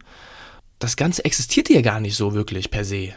Das 0.78 0.96
Ganze 0.96 1.24
existierte 1.24 1.72
ja 1.72 1.80
gar 1.80 2.00
nicht 2.00 2.16
so 2.16 2.34
wirklich 2.34 2.70
per 2.70 2.84
se. 2.84 3.14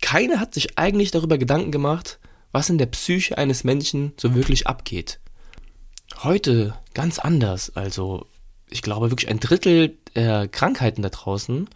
Keiner 0.00 0.40
hat 0.40 0.54
sich 0.54 0.78
eigentlich 0.78 1.10
darüber 1.10 1.38
Gedanken 1.38 1.72
gemacht, 1.72 2.18
was 2.52 2.70
in 2.70 2.78
der 2.78 2.86
Psyche 2.86 3.38
eines 3.38 3.64
Menschen 3.64 4.12
so 4.16 4.34
wirklich 4.34 4.66
abgeht. 4.66 5.20
Heute 6.22 6.74
ganz 6.94 7.18
anders. 7.18 7.74
Also 7.76 8.26
ich 8.68 8.82
glaube 8.82 9.10
wirklich 9.10 9.30
ein 9.30 9.40
Drittel 9.40 9.96
der 10.14 10.48
Krankheiten 10.48 11.02
da 11.02 11.08
draußen, 11.08 11.68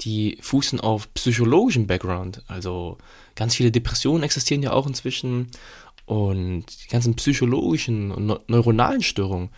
die 0.00 0.38
fußen 0.40 0.80
auf 0.80 1.12
psychologischem 1.14 1.86
Background. 1.86 2.42
Also 2.48 2.98
ganz 3.34 3.54
viele 3.54 3.70
Depressionen 3.70 4.22
existieren 4.22 4.62
ja 4.62 4.72
auch 4.72 4.86
inzwischen 4.86 5.50
und 6.06 6.66
die 6.84 6.88
ganzen 6.88 7.14
psychologischen 7.14 8.10
und 8.10 8.48
neuronalen 8.48 9.02
Störungen, 9.02 9.50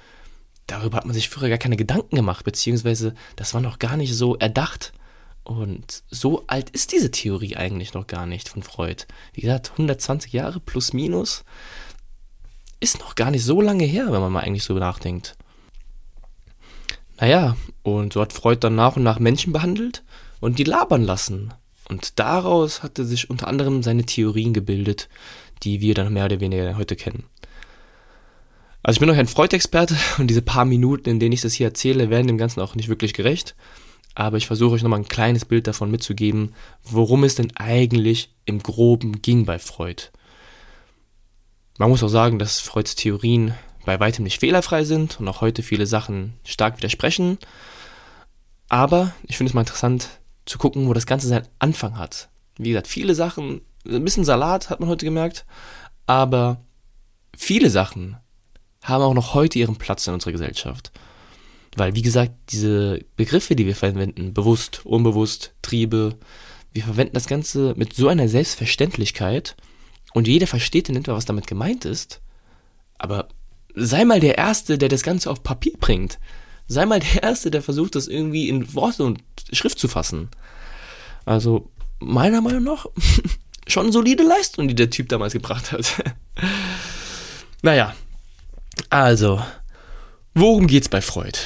darüber 0.67 0.99
hat 0.99 1.07
man 1.07 1.15
sich 1.15 1.29
früher 1.29 1.49
gar 1.49 1.59
keine 1.59 1.77
Gedanken 1.77 2.17
gemacht, 2.17 2.45
beziehungsweise 2.45 3.15
das 3.37 3.55
war 3.55 3.61
noch 3.61 3.79
gar 3.79 3.97
nicht 3.97 4.15
so 4.15 4.37
erdacht. 4.37 4.93
Und 5.43 6.03
so 6.11 6.45
alt 6.49 6.71
ist 6.71 6.93
diese 6.93 7.11
Theorie 7.11 7.57
eigentlich 7.57 7.95
noch 7.95 8.07
gar 8.09 8.27
nicht 8.27 8.49
von 8.49 8.63
Freud. 8.63 9.05
Wie 9.33 9.43
gesagt, 9.43 9.73
120 9.73 10.33
Jahre 10.33 10.59
plus 10.59 10.93
minus 10.93 11.45
ist 12.81 12.99
noch 12.99 13.15
gar 13.15 13.31
nicht 13.31 13.45
so 13.45 13.61
lange 13.61 13.85
her, 13.85 14.07
wenn 14.11 14.21
man 14.21 14.33
mal 14.33 14.41
eigentlich 14.41 14.65
so 14.65 14.75
nachdenkt. 14.75 15.37
Naja, 17.19 17.57
und 17.83 18.13
so 18.13 18.21
hat 18.21 18.33
Freud 18.33 18.59
dann 18.61 18.75
nach 18.75 18.97
und 18.97 19.03
nach 19.03 19.19
Menschen 19.19 19.53
behandelt 19.53 20.03
und 20.41 20.59
die 20.59 20.65
labern 20.65 21.03
lassen. 21.03 21.55
Und 21.89 22.19
daraus 22.19 22.83
hatte 22.83 23.05
sich 23.05 23.31
unter 23.31 23.49
anderem 23.49 23.83
seine 23.83 24.05
Theorien 24.05 24.53
gebildet, 24.53 25.09
die 25.63 25.81
wir 25.81 25.95
dann 25.95 26.13
mehr 26.13 26.25
oder 26.25 26.41
weniger 26.41 26.77
heute 26.77 26.97
kennen. 26.97 27.25
Also 28.83 28.97
ich 28.97 29.01
bin 29.01 29.09
noch 29.09 29.17
ein 29.17 29.27
Freud-Experte 29.27 29.97
und 30.19 30.29
diese 30.29 30.43
paar 30.43 30.65
Minuten, 30.65 31.09
in 31.09 31.21
denen 31.21 31.33
ich 31.33 31.41
das 31.41 31.55
hier 31.55 31.67
erzähle, 31.67 32.11
werden 32.11 32.27
dem 32.27 32.39
Ganzen 32.39 32.61
auch 32.61 32.75
nicht 32.75 32.89
wirklich 32.89 33.15
gerecht. 33.15 33.55
Aber 34.15 34.39
ich 34.39 34.47
versuche 34.47 34.75
euch 34.75 34.83
nochmal 34.83 35.01
ein 35.01 35.09
kleines 35.09 35.45
Bild 35.45 35.67
davon 35.67 35.91
mitzugeben, 35.91 36.55
worum 36.85 37.25
es 37.25 37.35
denn 37.35 37.55
eigentlich 37.57 38.35
im 38.47 38.63
Groben 38.63 39.21
ging 39.21 39.45
bei 39.45 39.59
Freud. 39.59 40.05
Man 41.79 41.91
muss 41.91 42.03
auch 42.03 42.09
sagen, 42.09 42.39
dass 42.39 42.61
Freuds 42.61 42.95
Theorien 42.95 43.55
bei 43.85 44.01
weitem 44.01 44.25
nicht 44.25 44.41
fehlerfrei 44.41 44.85
sind 44.85 45.21
und 45.21 45.29
auch 45.29 45.43
heute 45.43 45.63
viele 45.63 45.87
Sachen 45.87 46.35
stark 46.45 46.79
widersprechen. 46.79 47.39
Aber 48.69 49.13
ich 49.25 49.37
finde 49.37 49.51
es 49.51 49.55
mal 49.55 49.61
interessant 49.61 50.09
zu 50.47 50.59
gucken, 50.59 50.89
wo 50.89 50.95
das 50.95 51.07
Ganze 51.07 51.29
seinen 51.29 51.49
Anfang 51.59 51.99
hat. 51.99 52.29
Wie 52.57 52.71
gesagt, 52.71 52.87
viele 52.87 53.15
Sachen 53.15 53.61
ein 53.87 54.05
bisschen 54.05 54.25
Salat 54.25 54.71
hat 54.71 54.81
man 54.81 54.89
heute 54.89 55.05
gemerkt, 55.05 55.45
aber 56.07 56.65
viele 57.37 57.71
Sachen 57.71 58.17
haben 58.83 59.03
auch 59.03 59.15
noch 59.15 59.35
heute 59.35 59.59
ihren 59.59 59.77
Platz 59.77 60.07
in 60.07 60.15
unserer 60.15 60.33
Gesellschaft. 60.33 60.93
Weil, 61.77 61.95
wie 61.95 62.03
gesagt, 62.03 62.33
diese 62.51 63.05
Begriffe, 63.17 63.55
die 63.55 63.67
wir 63.67 63.77
verwenden, 63.77 64.33
bewusst, 64.33 64.87
unbewusst, 64.87 65.55
Triebe, 65.61 66.17
wir 66.73 66.85
verwenden 66.85 67.15
das 67.15 67.27
Ganze 67.27 67.75
mit 67.77 67.93
so 67.93 68.09
einer 68.09 68.29
Selbstverständlichkeit 68.29 69.57
und 70.15 70.27
jeder 70.27 70.47
versteht 70.47 70.89
in 70.89 70.97
etwa, 70.97 71.15
was 71.15 71.27
damit 71.27 71.47
gemeint 71.47 71.85
ist. 71.85 72.23
Aber 72.97 73.29
sei 73.75 74.05
mal 74.05 74.21
der 74.21 74.39
Erste, 74.39 74.79
der 74.79 74.89
das 74.89 75.03
Ganze 75.03 75.31
auf 75.31 75.43
Papier 75.43 75.75
bringt. 75.79 76.19
Sei 76.69 76.85
mal 76.87 77.01
der 77.01 77.23
Erste, 77.23 77.51
der 77.51 77.63
versucht, 77.63 77.95
das 77.95 78.09
irgendwie 78.09 78.49
in 78.49 78.75
Worte 78.75 79.05
und 79.05 79.23
Schrift 79.53 79.79
zu 79.79 79.89
fassen. 79.89 80.29
Also, 81.25 81.71
meiner 82.01 82.41
Meinung 82.41 82.65
nach 82.65 82.87
schon 83.69 83.93
solide 83.93 84.25
Leistung, 84.25 84.69
die 84.69 84.75
der 84.75 84.91
Typ 84.91 85.09
damals 85.09 85.33
gebracht 85.33 85.73
hat. 85.73 86.03
naja, 87.63 87.95
also, 88.91 89.43
worum 90.35 90.67
geht's 90.67 90.89
bei 90.89 91.01
Freud? 91.01 91.39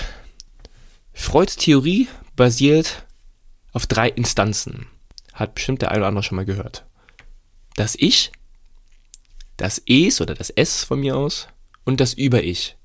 Freuds 1.12 1.56
Theorie 1.56 2.08
basiert 2.36 3.04
auf 3.72 3.86
drei 3.86 4.08
Instanzen. 4.08 4.86
Hat 5.32 5.54
bestimmt 5.54 5.82
der 5.82 5.90
eine 5.90 6.00
oder 6.00 6.08
andere 6.08 6.22
schon 6.22 6.36
mal 6.36 6.44
gehört. 6.44 6.84
Das 7.76 7.94
Ich, 7.98 8.32
das 9.56 9.82
Es 9.86 10.20
oder 10.20 10.34
das 10.34 10.50
S 10.50 10.84
von 10.84 11.00
mir 11.00 11.16
aus 11.16 11.48
und 11.84 12.00
das 12.00 12.14
Über-Ich. 12.14 12.76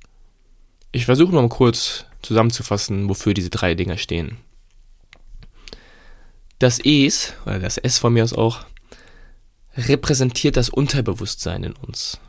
Ich 0.91 1.05
versuche 1.05 1.33
noch 1.33 1.41
mal 1.41 1.49
kurz 1.49 2.05
zusammenzufassen, 2.25 3.07
wofür 3.09 3.33
diese 3.33 3.49
drei 3.49 3.75
Dinger 3.75 3.97
stehen. 3.97 4.37
Das 6.59 6.79
Es, 6.79 7.33
oder 7.45 7.59
das 7.59 7.77
S 7.77 7.97
von 7.97 8.13
mir 8.13 8.23
aus 8.23 8.33
auch, 8.33 8.65
repräsentiert 9.77 10.57
das 10.57 10.69
Unterbewusstsein 10.69 11.63
in 11.63 11.73
uns. 11.73 12.19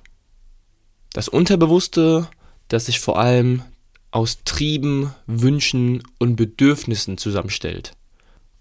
Das 1.13 1.29
Unterbewusste, 1.29 2.29
das 2.69 2.87
sich 2.87 3.01
vor 3.01 3.19
allem 3.19 3.63
aus 4.11 4.43
Trieben, 4.45 5.15
Wünschen 5.27 6.03
und 6.19 6.37
Bedürfnissen 6.37 7.19
zusammenstellt. 7.19 7.93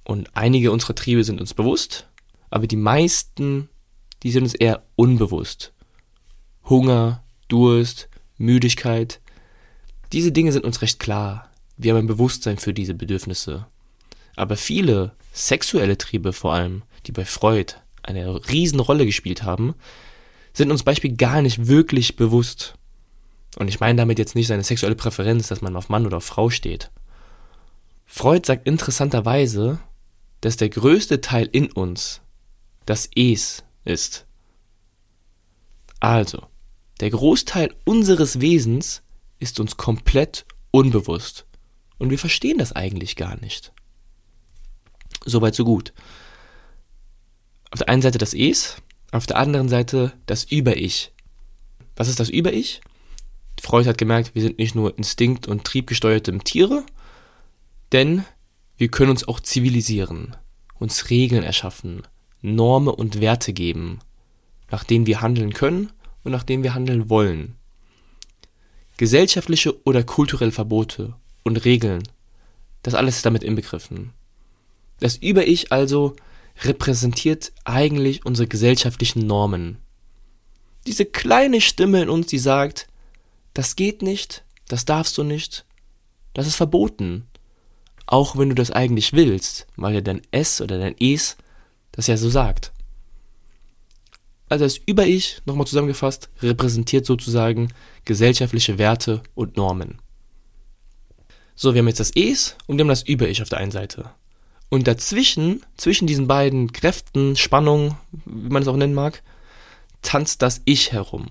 Und 0.03 0.29
einige 0.35 0.71
unserer 0.71 0.95
Triebe 0.95 1.23
sind 1.23 1.41
uns 1.41 1.53
bewusst, 1.53 2.07
aber 2.49 2.67
die 2.67 2.75
meisten, 2.75 3.69
die 4.23 4.31
sind 4.31 4.43
uns 4.43 4.53
eher 4.53 4.83
unbewusst. 4.95 5.73
Hunger, 6.69 7.23
Durst, 7.47 8.09
Müdigkeit, 8.37 9.19
diese 10.15 10.31
Dinge 10.31 10.53
sind 10.53 10.63
uns 10.63 10.81
recht 10.81 10.99
klar. 11.01 11.49
Wir 11.75 11.91
haben 11.91 12.05
ein 12.05 12.07
Bewusstsein 12.07 12.57
für 12.57 12.73
diese 12.73 12.93
Bedürfnisse. 12.93 13.65
Aber 14.37 14.55
viele 14.55 15.11
sexuelle 15.33 15.97
Triebe 15.97 16.31
vor 16.31 16.53
allem, 16.53 16.83
die 17.05 17.11
bei 17.11 17.25
Freud 17.25 17.73
eine 18.01 18.49
Riesenrolle 18.49 19.05
gespielt 19.05 19.43
haben, 19.43 19.75
sind 20.53 20.71
uns 20.71 20.83
Beispiel 20.83 21.17
gar 21.17 21.41
nicht 21.41 21.67
wirklich 21.67 22.15
bewusst. 22.15 22.75
Und 23.59 23.67
ich 23.67 23.81
meine 23.81 23.97
damit 23.97 24.17
jetzt 24.17 24.35
nicht 24.35 24.47
seine 24.47 24.63
sexuelle 24.63 24.95
Präferenz, 24.95 25.49
dass 25.49 25.61
man 25.61 25.75
auf 25.75 25.89
Mann 25.89 26.05
oder 26.05 26.17
auf 26.17 26.23
Frau 26.23 26.49
steht. 26.49 26.91
Freud 28.05 28.45
sagt 28.45 28.65
interessanterweise, 28.65 29.79
dass 30.39 30.55
der 30.55 30.69
größte 30.69 31.19
Teil 31.19 31.49
in 31.51 31.69
uns 31.73 32.21
das 32.85 33.09
Es 33.13 33.65
ist. 33.83 34.25
Also, 35.99 36.47
der 37.01 37.09
Großteil 37.09 37.75
unseres 37.83 38.39
Wesens 38.39 39.01
ist 39.39 39.59
uns 39.59 39.77
komplett 39.77 40.45
unbewusst. 40.71 41.45
Und 41.97 42.09
wir 42.09 42.19
verstehen 42.19 42.57
das 42.57 42.73
eigentlich 42.73 43.15
gar 43.15 43.39
nicht. 43.39 43.71
Soweit, 45.25 45.55
so 45.55 45.63
gut. 45.63 45.93
Auf 47.71 47.79
der 47.79 47.89
einen 47.89 48.01
Seite 48.01 48.17
das 48.17 48.33
Es, 48.33 48.77
auf 49.11 49.25
der 49.25 49.37
anderen 49.37 49.69
Seite 49.69 50.13
das 50.25 50.43
Über-Ich. 50.43 51.13
Was 51.95 52.07
ist 52.07 52.19
das 52.19 52.29
Über-Ich? 52.29 52.81
Freud 53.61 53.87
hat 53.87 53.97
gemerkt, 53.97 54.35
wir 54.35 54.41
sind 54.41 54.59
nicht 54.59 54.75
nur 54.75 54.97
instinkt- 54.97 55.47
und 55.47 55.63
triebgesteuerte 55.63 56.37
Tiere, 56.39 56.85
denn 57.91 58.25
wir 58.77 58.89
können 58.89 59.09
uns 59.09 59.27
auch 59.27 59.39
zivilisieren, 59.39 60.35
uns 60.77 61.09
Regeln 61.09 61.43
erschaffen, 61.43 62.03
Normen 62.41 62.93
und 62.93 63.21
Werte 63.21 63.53
geben, 63.53 63.99
nach 64.69 64.83
denen 64.83 65.07
wir 65.07 65.21
handeln 65.21 65.53
können 65.53 65.91
und 66.23 66.31
nach 66.31 66.43
denen 66.43 66.63
wir 66.63 66.73
handeln 66.73 67.09
wollen. 67.09 67.55
Gesellschaftliche 68.97 69.85
oder 69.85 70.03
kulturelle 70.03 70.51
Verbote 70.51 71.15
und 71.43 71.65
Regeln, 71.65 72.03
das 72.83 72.93
alles 72.93 73.17
ist 73.17 73.25
damit 73.25 73.43
inbegriffen. 73.43 74.13
Das 74.99 75.17
Über-Ich 75.17 75.71
also 75.71 76.15
repräsentiert 76.63 77.51
eigentlich 77.65 78.25
unsere 78.25 78.47
gesellschaftlichen 78.47 79.27
Normen. 79.27 79.77
Diese 80.87 81.05
kleine 81.05 81.61
Stimme 81.61 82.01
in 82.01 82.09
uns, 82.09 82.27
die 82.27 82.37
sagt, 82.37 82.87
das 83.53 83.75
geht 83.75 84.01
nicht, 84.01 84.43
das 84.67 84.85
darfst 84.85 85.17
du 85.17 85.23
nicht, 85.23 85.65
das 86.33 86.47
ist 86.47 86.55
verboten. 86.55 87.27
Auch 88.07 88.37
wenn 88.37 88.49
du 88.49 88.55
das 88.55 88.71
eigentlich 88.71 89.13
willst, 89.13 89.67
weil 89.75 89.95
ja 89.95 90.01
dein 90.01 90.21
S 90.31 90.61
oder 90.61 90.77
dein 90.77 90.95
Es 90.99 91.37
das 91.91 92.07
ja 92.07 92.17
so 92.17 92.29
sagt. 92.29 92.71
Also 94.47 94.65
das 94.65 94.77
Über-Ich, 94.77 95.41
nochmal 95.45 95.67
zusammengefasst, 95.67 96.29
repräsentiert 96.41 97.05
sozusagen 97.05 97.73
gesellschaftliche 98.05 98.77
Werte 98.77 99.23
und 99.33 99.57
Normen. 99.57 99.99
So, 101.55 101.73
wir 101.73 101.79
haben 101.79 101.87
jetzt 101.87 101.99
das 101.99 102.11
Es 102.15 102.55
und 102.67 102.77
wir 102.77 102.83
haben 102.83 102.89
das 102.89 103.03
Über-Ich 103.03 103.41
auf 103.41 103.49
der 103.49 103.59
einen 103.59 103.71
Seite. 103.71 104.11
Und 104.69 104.87
dazwischen, 104.87 105.63
zwischen 105.77 106.05
diesen 106.05 106.27
beiden 106.27 106.73
Kräften, 106.73 107.35
Spannung, 107.35 107.97
wie 108.25 108.49
man 108.49 108.61
es 108.61 108.67
auch 108.67 108.75
nennen 108.75 108.93
mag, 108.93 109.23
tanzt 110.01 110.41
das 110.41 110.61
Ich 110.65 110.91
herum. 110.91 111.27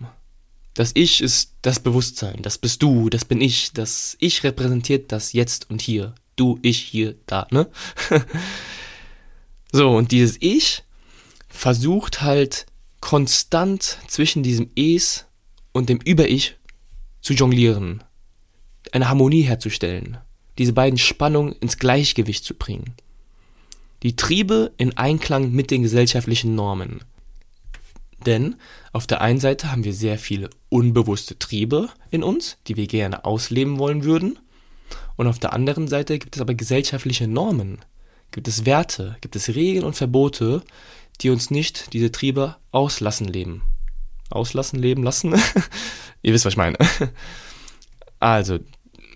Das 0.73 0.91
Ich 0.95 1.21
ist 1.21 1.53
das 1.63 1.79
Bewusstsein, 1.79 2.43
das 2.43 2.59
bist 2.59 2.83
du, 2.83 3.11
das 3.11 3.25
bin 3.25 3.41
ich, 3.41 3.73
das 3.73 4.17
Ich 4.19 4.43
repräsentiert 4.43 5.13
das 5.13 5.33
Jetzt 5.33 5.71
und 5.71 5.83
Hier. 5.83 6.15
Du, 6.37 6.59
ich, 6.63 6.79
hier, 6.79 7.15
da, 7.27 7.47
ne? 7.53 7.69
so, 9.73 9.91
und 9.97 10.11
dieses 10.11 10.37
Ich 10.41 10.83
versucht 11.49 12.23
halt 12.23 12.67
konstant 13.05 13.99
zwischen 14.09 14.43
diesem 14.43 14.71
Es 14.77 15.27
und 15.73 15.91
dem 15.91 15.99
Über-Ich 15.99 16.57
zu 17.21 17.35
jonglieren, 17.35 18.03
eine 18.93 19.11
Harmonie 19.11 19.43
herzustellen, 19.43 20.17
diese 20.57 20.73
beiden 20.73 20.99
Spannungen 20.99 21.53
ins 21.61 21.77
Gleichgewicht 21.77 22.47
zu 22.47 22.55
bringen. 22.55 22.95
Die 24.03 24.17
Triebe 24.17 24.73
in 24.79 24.97
Einklang 24.97 25.53
mit 25.53 25.71
den 25.71 25.83
gesellschaftlichen 25.83 26.55
Normen. 26.55 27.01
Denn 28.25 28.57
auf 28.95 29.07
der 29.07 29.21
einen 29.21 29.39
Seite 29.39 29.71
haben 29.71 29.85
wir 29.85 29.93
sehr 29.93 30.19
viele 30.19 30.49
unbewusste 30.71 31.39
Triebe 31.39 31.91
in 32.11 32.23
uns, 32.23 32.57
die 32.69 32.77
wir 32.79 32.87
gerne 32.87 33.27
ausleben 33.27 33.79
wollen 33.79 34.05
würden. 34.05 34.39
Und 35.17 35.27
auf 35.27 35.39
der 35.39 35.53
anderen 35.53 35.89
Seite 35.89 36.19
gibt 36.19 36.37
es 36.37 36.41
aber 36.41 36.55
gesellschaftliche 36.55 37.29
Normen, 37.29 37.81
gibt 38.31 38.49
es 38.49 38.65
Werte, 38.65 39.19
gibt 39.21 39.37
es 39.37 39.55
Regeln 39.55 39.85
und 39.85 39.95
Verbote, 39.95 40.63
die 41.21 41.31
uns 41.31 41.51
nicht 41.51 41.93
diese 41.93 42.13
Triebe 42.13 42.57
auslassen 42.71 43.29
leben. 43.29 43.63
Auslassen, 44.31 44.79
leben 44.79 45.03
lassen? 45.03 45.35
Ihr 46.23 46.33
wisst, 46.33 46.45
was 46.45 46.55
ich 46.55 46.59
meine. 46.59 46.79
also, 48.21 48.59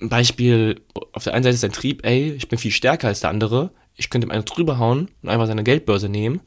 Beispiel, 0.00 0.80
auf 1.12 1.24
der 1.24 1.34
einen 1.34 1.42
Seite 1.42 1.54
ist 1.54 1.64
ein 1.64 1.72
Trieb, 1.72 2.04
ey, 2.04 2.32
ich 2.32 2.48
bin 2.48 2.58
viel 2.58 2.70
stärker 2.70 3.08
als 3.08 3.20
der 3.20 3.30
andere, 3.30 3.72
ich 3.96 4.10
könnte 4.10 4.26
ihm 4.26 4.30
einen 4.30 4.44
drüber 4.44 4.78
hauen 4.78 5.08
und 5.22 5.28
einfach 5.28 5.48
seine 5.48 5.64
Geldbörse 5.64 6.08
nehmen. 6.08 6.40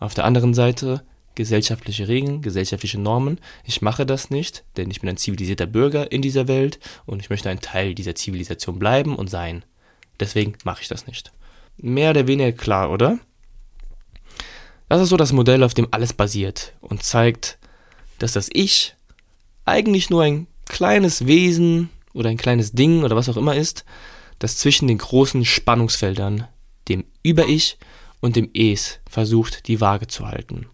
Auf 0.00 0.14
der 0.14 0.24
anderen 0.24 0.54
Seite 0.54 1.04
gesellschaftliche 1.36 2.08
Regeln, 2.08 2.42
gesellschaftliche 2.42 2.98
Normen. 2.98 3.38
Ich 3.64 3.82
mache 3.82 4.04
das 4.04 4.30
nicht, 4.30 4.64
denn 4.76 4.90
ich 4.90 5.00
bin 5.00 5.10
ein 5.10 5.18
zivilisierter 5.18 5.66
Bürger 5.66 6.10
in 6.10 6.22
dieser 6.22 6.48
Welt 6.48 6.80
und 7.04 7.20
ich 7.20 7.30
möchte 7.30 7.50
ein 7.50 7.60
Teil 7.60 7.94
dieser 7.94 8.14
Zivilisation 8.14 8.78
bleiben 8.78 9.14
und 9.14 9.28
sein. 9.28 9.64
Deswegen 10.18 10.54
mache 10.64 10.82
ich 10.82 10.88
das 10.88 11.06
nicht. 11.06 11.32
Mehr 11.76 12.10
oder 12.10 12.26
weniger 12.26 12.52
klar, 12.52 12.90
oder? 12.90 13.18
Das 14.88 15.02
ist 15.02 15.08
so 15.08 15.16
das 15.16 15.32
Modell, 15.32 15.62
auf 15.62 15.74
dem 15.74 15.88
alles 15.90 16.12
basiert 16.12 16.74
und 16.80 17.02
zeigt, 17.02 17.58
dass 18.18 18.32
das 18.32 18.48
Ich 18.52 18.94
eigentlich 19.64 20.10
nur 20.10 20.22
ein 20.22 20.46
kleines 20.66 21.26
Wesen 21.26 21.90
oder 22.12 22.30
ein 22.30 22.36
kleines 22.36 22.72
Ding 22.72 23.02
oder 23.02 23.16
was 23.16 23.28
auch 23.28 23.36
immer 23.36 23.56
ist, 23.56 23.84
das 24.38 24.58
zwischen 24.58 24.86
den 24.88 24.98
großen 24.98 25.44
Spannungsfeldern, 25.44 26.46
dem 26.88 27.04
Über-Ich 27.22 27.78
und 28.20 28.36
dem 28.36 28.50
Es, 28.54 29.00
versucht, 29.08 29.66
die 29.68 29.80
Waage 29.80 30.06
zu 30.06 30.26
halten. 30.26 30.66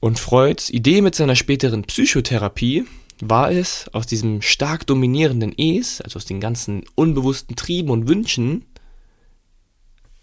Und 0.00 0.18
Freuds 0.18 0.70
Idee 0.70 1.02
mit 1.02 1.14
seiner 1.14 1.36
späteren 1.36 1.82
Psychotherapie 1.82 2.86
war 3.20 3.52
es, 3.52 3.88
aus 3.92 4.06
diesem 4.06 4.40
stark 4.40 4.86
dominierenden 4.86 5.52
Es, 5.56 6.00
also 6.00 6.16
aus 6.16 6.24
den 6.24 6.40
ganzen 6.40 6.84
unbewussten 6.94 7.54
Trieben 7.54 7.90
und 7.90 8.08
Wünschen, 8.08 8.64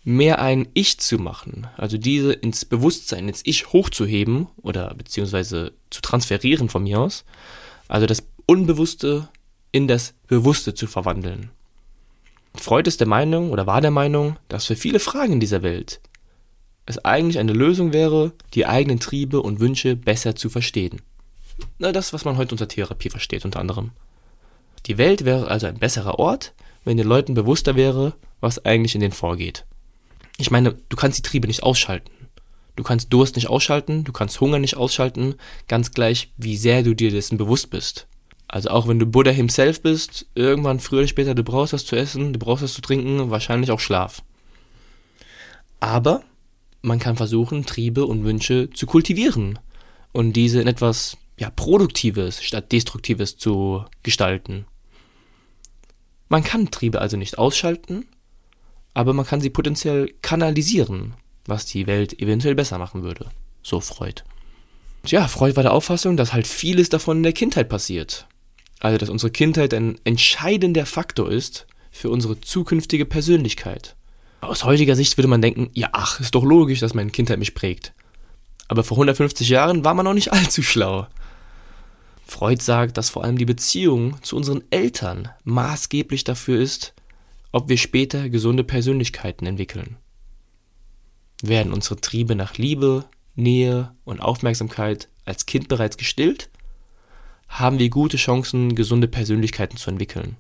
mehr 0.08 0.40
ein 0.40 0.70
Ich 0.74 1.02
zu 1.02 1.18
machen, 1.18 1.68
also 1.76 1.98
diese 1.98 2.32
ins 2.32 2.64
Bewusstsein, 2.64 3.28
ins 3.28 3.42
Ich 3.44 3.74
hochzuheben 3.74 4.48
oder 4.62 4.94
beziehungsweise 4.94 5.74
zu 5.90 6.00
transferieren 6.00 6.70
von 6.70 6.84
mir 6.84 7.02
aus, 7.02 7.26
also 7.90 8.06
das 8.06 8.24
Unbewusste 8.46 9.28
in 9.74 9.90
das 9.90 10.14
Bewusste 10.28 10.74
zu 10.74 10.88
verwandeln. 10.88 11.50
Freud 12.56 12.88
ist 12.88 13.02
der 13.02 13.08
Meinung 13.08 13.52
oder 13.52 13.68
war 13.68 13.82
der 13.82 13.92
Meinung, 13.92 14.38
dass 14.48 14.68
für 14.68 14.78
viele 14.78 15.02
Fragen 15.02 15.34
in 15.34 15.40
dieser 15.42 15.62
Welt 15.62 16.00
es 16.86 17.04
eigentlich 17.04 17.38
eine 17.38 17.52
Lösung 17.52 17.92
wäre, 17.92 18.32
die 18.54 18.66
eigenen 18.66 19.02
Triebe 19.02 19.42
und 19.42 19.60
Wünsche 19.60 19.98
besser 19.98 20.38
zu 20.38 20.50
verstehen. 20.50 21.02
Na, 21.80 21.92
das, 21.92 22.14
was 22.14 22.24
man 22.24 22.38
heute 22.38 22.54
unter 22.54 22.70
Therapie 22.70 23.10
versteht, 23.10 23.44
unter 23.44 23.60
anderem. 23.60 23.92
Die 24.86 24.98
Welt 24.98 25.26
wäre 25.26 25.50
also 25.50 25.68
ein 25.68 25.80
besserer 25.80 26.18
Ort, 26.18 26.54
wenn 26.86 26.96
den 26.96 27.08
Leuten 27.08 27.34
bewusster 27.34 27.76
wäre, 27.76 28.14
was 28.40 28.64
eigentlich 28.64 28.96
in 28.96 29.02
denen 29.02 29.12
vorgeht. 29.12 29.66
Ich 30.38 30.52
meine, 30.52 30.74
du 30.90 30.96
kannst 30.96 31.18
die 31.18 31.24
Triebe 31.24 31.48
nicht 31.48 31.64
ausschalten. 31.64 32.12
Du 32.76 32.84
kannst 32.84 33.12
Durst 33.12 33.36
nicht 33.36 33.50
ausschalten, 33.50 34.04
du 34.04 34.12
kannst 34.12 34.40
Hunger 34.40 34.60
nicht 34.60 34.78
ausschalten, 34.78 35.36
ganz 35.68 35.92
gleich, 35.92 36.32
wie 36.38 36.58
sehr 36.58 36.84
du 36.84 36.94
dir 36.94 37.10
dessen 37.10 37.38
bewusst 37.38 37.72
bist. 37.72 38.08
Also 38.48 38.70
auch 38.70 38.88
wenn 38.88 39.00
du 39.00 39.08
Buddha 39.08 39.32
himself 39.32 39.82
bist, 39.82 40.28
irgendwann 40.36 40.80
früher 40.80 41.00
oder 41.00 41.08
später, 41.08 41.34
du 41.34 41.44
brauchst 41.44 41.74
was 41.74 41.86
zu 41.86 41.96
essen, 41.96 42.34
du 42.34 42.40
brauchst 42.40 42.64
was 42.64 42.74
zu 42.74 42.82
trinken, 42.82 43.32
wahrscheinlich 43.32 43.72
auch 43.72 43.80
Schlaf. 43.80 44.22
Aber 45.80 46.24
man 46.82 47.00
kann 47.00 47.18
versuchen, 47.18 47.66
Triebe 47.66 48.06
und 48.06 48.24
Wünsche 48.24 48.70
zu 48.70 48.86
kultivieren 48.86 49.60
und 50.14 50.34
diese 50.34 50.62
in 50.62 50.68
etwas 50.68 51.18
ja, 51.38 51.50
Produktives 51.50 52.44
statt 52.44 52.72
Destruktives 52.72 53.38
zu 53.38 53.86
gestalten. 54.04 54.66
Man 56.30 56.44
kann 56.44 56.72
Triebe 56.72 57.02
also 57.02 57.18
nicht 57.18 57.38
ausschalten, 57.38 58.06
aber 58.98 59.14
man 59.14 59.28
kann 59.28 59.42
sie 59.42 59.52
potenziell 59.52 60.12
kanalisieren, 60.24 61.14
was 61.46 61.68
die 61.68 61.86
Welt 61.86 62.20
eventuell 62.20 62.56
besser 62.56 62.80
machen 62.80 63.04
würde. 63.04 63.28
So 63.62 63.80
Freud. 63.80 64.24
Tja, 65.04 65.28
Freud 65.28 65.56
war 65.56 65.62
der 65.62 65.74
Auffassung, 65.74 66.18
dass 66.18 66.34
halt 66.34 66.48
vieles 66.48 66.90
davon 66.90 67.18
in 67.18 67.24
der 67.24 67.34
Kindheit 67.34 67.70
passiert. 67.70 68.26
Also, 68.80 68.98
dass 68.98 69.10
unsere 69.10 69.32
Kindheit 69.32 69.76
ein 69.76 70.00
entscheidender 70.04 70.88
Faktor 70.88 71.30
ist 71.32 71.68
für 71.92 72.10
unsere 72.10 72.42
zukünftige 72.42 73.06
Persönlichkeit. 73.06 73.96
Aus 74.42 74.64
heutiger 74.64 74.96
Sicht 74.96 75.16
würde 75.16 75.28
man 75.28 75.44
denken, 75.44 75.70
ja, 75.74 75.90
ach, 75.92 76.20
ist 76.20 76.34
doch 76.34 76.44
logisch, 76.44 76.80
dass 76.80 76.96
meine 76.96 77.12
Kindheit 77.12 77.38
mich 77.38 77.54
prägt. 77.54 77.94
Aber 78.68 78.84
vor 78.84 78.98
150 78.98 79.48
Jahren 79.48 79.86
war 79.86 79.94
man 79.94 80.06
noch 80.06 80.16
nicht 80.16 80.34
allzu 80.34 80.64
schlau. 80.64 81.06
Freud 82.26 82.64
sagt, 82.64 82.98
dass 82.98 83.12
vor 83.12 83.24
allem 83.24 83.38
die 83.38 83.46
Beziehung 83.46 84.16
zu 84.24 84.36
unseren 84.36 84.64
Eltern 84.72 85.30
maßgeblich 85.44 86.24
dafür 86.24 86.60
ist, 86.60 86.96
ob 87.52 87.70
wir 87.70 87.78
später 87.78 88.30
gesunde 88.30 88.64
Persönlichkeiten 88.64 89.46
entwickeln. 89.46 89.98
Werden 91.42 91.74
unsere 91.74 92.02
Triebe 92.02 92.36
nach 92.36 92.58
Liebe, 92.58 93.06
Nähe 93.36 93.94
und 94.04 94.20
Aufmerksamkeit 94.20 95.08
als 95.26 95.46
Kind 95.46 95.68
bereits 95.68 95.98
gestillt, 95.98 96.50
haben 97.48 97.80
wir 97.80 97.90
gute 97.90 98.18
Chancen, 98.18 98.76
gesunde 98.76 99.08
Persönlichkeiten 99.08 99.78
zu 99.78 99.90
entwickeln. 99.90 100.38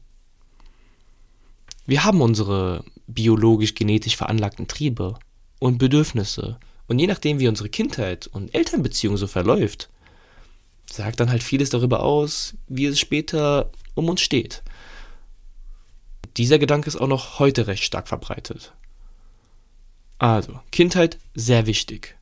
Wir 1.86 2.04
haben 2.04 2.22
unsere 2.22 2.84
biologisch-genetisch 3.08 4.18
veranlagten 4.18 4.68
Triebe 4.68 5.18
und 5.60 5.78
Bedürfnisse 5.78 6.60
und 6.88 7.00
je 7.00 7.08
nachdem, 7.08 7.40
wie 7.40 7.48
unsere 7.48 7.70
Kindheit 7.70 8.28
und 8.28 8.54
Elternbeziehung 8.54 9.18
so 9.18 9.28
verläuft, 9.28 9.90
sagt 10.92 11.20
dann 11.20 11.30
halt 11.30 11.44
vieles 11.44 11.70
darüber 11.70 12.04
aus, 12.04 12.56
wie 12.68 12.86
es 12.86 13.00
später 13.00 13.72
um 13.94 14.10
uns 14.10 14.22
steht. 14.22 14.64
Dieser 16.38 16.60
Gedanke 16.60 16.88
ist 16.88 16.96
auch 16.96 17.08
noch 17.08 17.40
heute 17.40 17.68
recht 17.68 17.84
stark 17.84 18.08
verbreitet. 18.08 18.74
Also, 20.20 20.60
Kindheit 20.72 21.18
sehr 21.34 21.66
wichtig. 21.66 22.16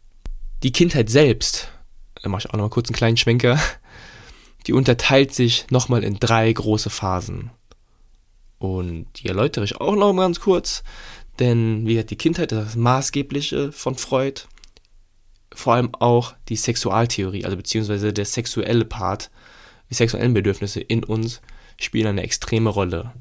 Die 0.64 0.72
Kindheit 0.72 1.10
selbst, 1.10 1.70
da 2.22 2.30
mache 2.30 2.42
ich 2.42 2.50
auch 2.50 2.54
noch 2.54 2.66
mal 2.66 2.70
kurz 2.70 2.90
einen 2.90 2.96
kleinen 2.96 3.18
Schwenker, 3.18 3.60
die 4.68 4.74
unterteilt 4.74 5.34
sich 5.34 5.68
nochmal 5.70 6.04
in 6.04 6.18
drei 6.18 6.52
große 6.52 6.90
Phasen. 6.90 7.52
Und 8.58 9.08
die 9.18 9.28
erläutere 9.28 9.66
ich 9.66 9.80
auch 9.80 9.96
noch 9.96 10.14
mal 10.14 10.24
ganz 10.24 10.40
kurz, 10.40 10.84
denn 11.40 11.86
wie 11.86 12.00
hat 12.00 12.10
die 12.10 12.18
Kindheit 12.18 12.52
das 12.52 12.76
Maßgebliche 12.76 13.72
von 13.72 13.96
Freud, 13.96 14.44
vor 15.54 15.74
allem 15.74 15.94
auch 15.94 16.36
die 16.48 16.56
Sexualtheorie, 16.56 17.46
also 17.46 17.58
beziehungsweise 17.58 18.14
der 18.14 18.26
sexuelle 18.26 18.86
Part, 18.86 19.30
die 19.90 19.94
sexuellen 19.94 20.34
Bedürfnisse 20.34 20.80
in 20.80 21.04
uns 21.04 21.42
spielen 21.78 22.08
eine 22.08 22.24
extreme 22.24 22.70
Rolle. 22.70 23.14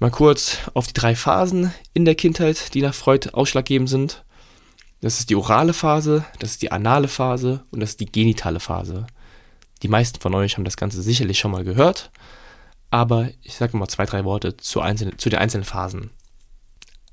Mal 0.00 0.10
kurz 0.10 0.56
auf 0.72 0.86
die 0.86 0.94
drei 0.94 1.14
Phasen 1.14 1.74
in 1.92 2.06
der 2.06 2.14
Kindheit, 2.14 2.72
die 2.72 2.80
nach 2.80 2.94
Freud 2.94 3.28
ausschlaggebend 3.34 3.86
sind. 3.86 4.24
Das 5.02 5.20
ist 5.20 5.28
die 5.28 5.36
orale 5.36 5.74
Phase, 5.74 6.24
das 6.38 6.52
ist 6.52 6.62
die 6.62 6.72
anale 6.72 7.06
Phase 7.06 7.64
und 7.70 7.80
das 7.80 7.90
ist 7.90 8.00
die 8.00 8.06
genitale 8.06 8.60
Phase. 8.60 9.06
Die 9.82 9.88
meisten 9.88 10.18
von 10.18 10.34
euch 10.34 10.56
haben 10.56 10.64
das 10.64 10.78
Ganze 10.78 11.02
sicherlich 11.02 11.38
schon 11.38 11.50
mal 11.50 11.64
gehört, 11.64 12.10
aber 12.90 13.28
ich 13.42 13.56
sage 13.56 13.76
mal 13.76 13.88
zwei, 13.88 14.06
drei 14.06 14.24
Worte 14.24 14.56
zu, 14.56 14.80
einzelnen, 14.80 15.18
zu 15.18 15.28
den 15.28 15.38
einzelnen 15.38 15.64
Phasen. 15.64 16.08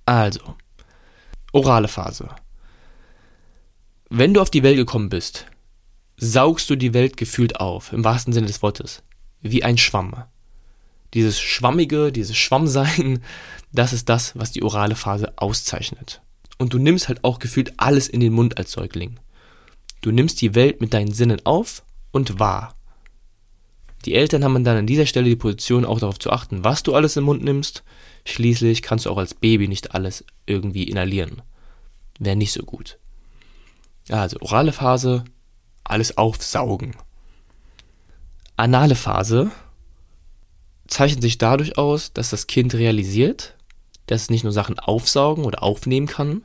Also, 0.05 0.55
orale 1.51 1.89
Phase. 1.89 2.29
Wenn 4.09 4.33
du 4.33 4.39
auf 4.39 4.49
die 4.49 4.63
Welt 4.63 4.77
gekommen 4.77 5.09
bist, 5.09 5.45
saugst 6.15 6.69
du 6.69 6.77
die 6.77 6.93
Welt 6.93 7.17
gefühlt 7.17 7.59
auf, 7.59 7.91
im 7.91 8.05
wahrsten 8.05 8.31
Sinne 8.31 8.47
des 8.47 8.61
Wortes, 8.61 9.03
wie 9.41 9.65
ein 9.65 9.77
Schwamm. 9.77 10.23
Dieses 11.13 11.39
Schwammige, 11.39 12.11
dieses 12.11 12.37
Schwammsein, 12.37 13.23
das 13.71 13.93
ist 13.93 14.09
das, 14.09 14.37
was 14.37 14.51
die 14.51 14.63
orale 14.63 14.95
Phase 14.95 15.33
auszeichnet. 15.37 16.21
Und 16.57 16.73
du 16.73 16.79
nimmst 16.79 17.07
halt 17.07 17.23
auch 17.23 17.39
gefühlt 17.39 17.73
alles 17.77 18.07
in 18.07 18.19
den 18.19 18.33
Mund 18.33 18.57
als 18.57 18.71
Säugling. 18.71 19.19
Du 20.01 20.11
nimmst 20.11 20.41
die 20.41 20.55
Welt 20.55 20.81
mit 20.81 20.93
deinen 20.93 21.11
Sinnen 21.11 21.45
auf 21.45 21.83
und 22.11 22.39
wahr. 22.39 22.73
Die 24.05 24.15
Eltern 24.15 24.43
haben 24.43 24.63
dann 24.63 24.77
an 24.77 24.87
dieser 24.87 25.05
Stelle 25.05 25.27
die 25.27 25.35
Position, 25.35 25.85
auch 25.85 25.99
darauf 25.99 26.19
zu 26.19 26.31
achten, 26.31 26.63
was 26.63 26.83
du 26.83 26.95
alles 26.95 27.17
im 27.17 27.25
Mund 27.25 27.43
nimmst. 27.43 27.83
Schließlich 28.25 28.81
kannst 28.81 29.05
du 29.05 29.09
auch 29.09 29.17
als 29.17 29.33
Baby 29.33 29.67
nicht 29.67 29.93
alles 29.93 30.23
irgendwie 30.45 30.83
inhalieren. 30.83 31.41
Wäre 32.19 32.35
nicht 32.35 32.53
so 32.53 32.63
gut. 32.63 32.97
Also 34.09 34.37
orale 34.39 34.71
Phase, 34.71 35.25
alles 35.83 36.17
aufsaugen. 36.17 36.95
Anale 38.55 38.95
Phase 38.95 39.51
zeichnet 40.87 41.21
sich 41.21 41.37
dadurch 41.37 41.77
aus, 41.77 42.13
dass 42.13 42.29
das 42.29 42.47
Kind 42.47 42.73
realisiert, 42.73 43.55
dass 44.07 44.23
es 44.23 44.29
nicht 44.29 44.43
nur 44.43 44.53
Sachen 44.53 44.79
aufsaugen 44.79 45.43
oder 45.43 45.63
aufnehmen 45.63 46.07
kann, 46.07 46.43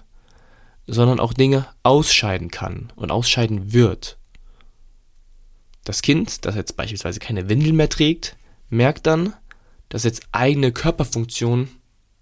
sondern 0.87 1.21
auch 1.21 1.33
Dinge 1.33 1.67
ausscheiden 1.83 2.51
kann 2.51 2.93
und 2.97 3.11
ausscheiden 3.11 3.73
wird. 3.73 4.19
Das 5.85 6.03
Kind, 6.03 6.45
das 6.45 6.55
jetzt 6.55 6.77
beispielsweise 6.77 7.19
keine 7.19 7.49
Windel 7.49 7.73
mehr 7.73 7.89
trägt, 7.89 8.37
merkt 8.69 9.07
dann, 9.07 9.35
dass 9.89 10.05
jetzt 10.05 10.23
eigene 10.33 10.73
Körperfunktionen, 10.73 11.69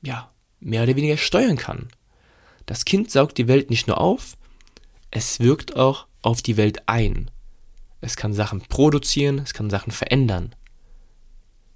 ja, 0.02 0.30
mehr 0.60 0.82
oder 0.82 0.96
weniger 0.96 1.16
steuern 1.16 1.56
kann. 1.56 1.88
Das 2.66 2.84
Kind 2.84 3.10
saugt 3.10 3.38
die 3.38 3.48
Welt 3.48 3.70
nicht 3.70 3.86
nur 3.86 4.00
auf, 4.00 4.36
es 5.10 5.40
wirkt 5.40 5.76
auch 5.76 6.06
auf 6.22 6.42
die 6.42 6.56
Welt 6.56 6.88
ein. 6.88 7.30
Es 8.00 8.16
kann 8.16 8.32
Sachen 8.32 8.60
produzieren, 8.62 9.38
es 9.38 9.52
kann 9.52 9.70
Sachen 9.70 9.92
verändern. 9.92 10.54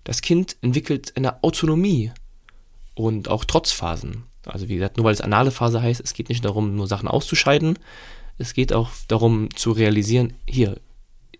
Das 0.04 0.20
Kind 0.20 0.56
entwickelt 0.60 1.16
eine 1.16 1.42
Autonomie 1.42 2.12
und 2.94 3.28
auch 3.28 3.44
Trotzphasen. 3.44 4.24
Also 4.46 4.68
wie 4.68 4.74
gesagt, 4.74 4.96
nur 4.96 5.06
weil 5.06 5.14
es 5.14 5.22
anale 5.22 5.50
Phase 5.50 5.80
heißt, 5.82 6.00
es 6.00 6.14
geht 6.14 6.28
nicht 6.28 6.44
darum, 6.44 6.76
nur 6.76 6.86
Sachen 6.86 7.08
auszuscheiden, 7.08 7.78
es 8.36 8.52
geht 8.52 8.72
auch 8.72 8.90
darum 9.08 9.48
zu 9.54 9.72
realisieren, 9.72 10.34
hier, 10.46 10.80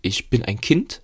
ich 0.01 0.29
bin 0.29 0.43
ein 0.43 0.59
Kind 0.61 1.01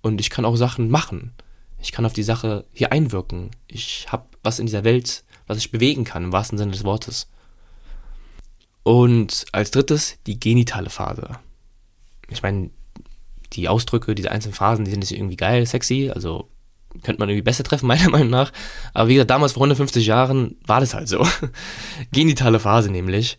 und 0.00 0.20
ich 0.20 0.30
kann 0.30 0.44
auch 0.44 0.56
Sachen 0.56 0.90
machen. 0.90 1.32
Ich 1.80 1.92
kann 1.92 2.06
auf 2.06 2.12
die 2.12 2.22
Sache 2.22 2.64
hier 2.72 2.92
einwirken. 2.92 3.50
Ich 3.66 4.06
habe 4.10 4.26
was 4.42 4.58
in 4.58 4.66
dieser 4.66 4.84
Welt, 4.84 5.24
was 5.46 5.58
ich 5.58 5.70
bewegen 5.70 6.04
kann, 6.04 6.24
im 6.24 6.32
wahrsten 6.32 6.58
Sinne 6.58 6.72
des 6.72 6.84
Wortes. 6.84 7.28
Und 8.84 9.46
als 9.52 9.70
drittes 9.70 10.18
die 10.26 10.38
genitale 10.38 10.90
Phase. 10.90 11.38
Ich 12.28 12.42
meine, 12.42 12.70
die 13.52 13.68
Ausdrücke, 13.68 14.14
diese 14.14 14.30
einzelnen 14.30 14.54
Phasen, 14.54 14.84
die 14.84 14.90
sind 14.90 15.02
jetzt 15.02 15.12
irgendwie 15.12 15.36
geil, 15.36 15.66
sexy, 15.66 16.10
also 16.10 16.48
könnte 17.02 17.20
man 17.20 17.28
irgendwie 17.28 17.42
besser 17.42 17.64
treffen, 17.64 17.86
meiner 17.88 18.10
Meinung 18.10 18.30
nach. 18.30 18.52
Aber 18.94 19.08
wie 19.08 19.14
gesagt, 19.14 19.30
damals 19.30 19.52
vor 19.52 19.60
150 19.62 20.06
Jahren 20.06 20.56
war 20.66 20.80
das 20.80 20.94
halt 20.94 21.08
so. 21.08 21.26
Genitale 22.12 22.60
Phase 22.60 22.90
nämlich. 22.90 23.38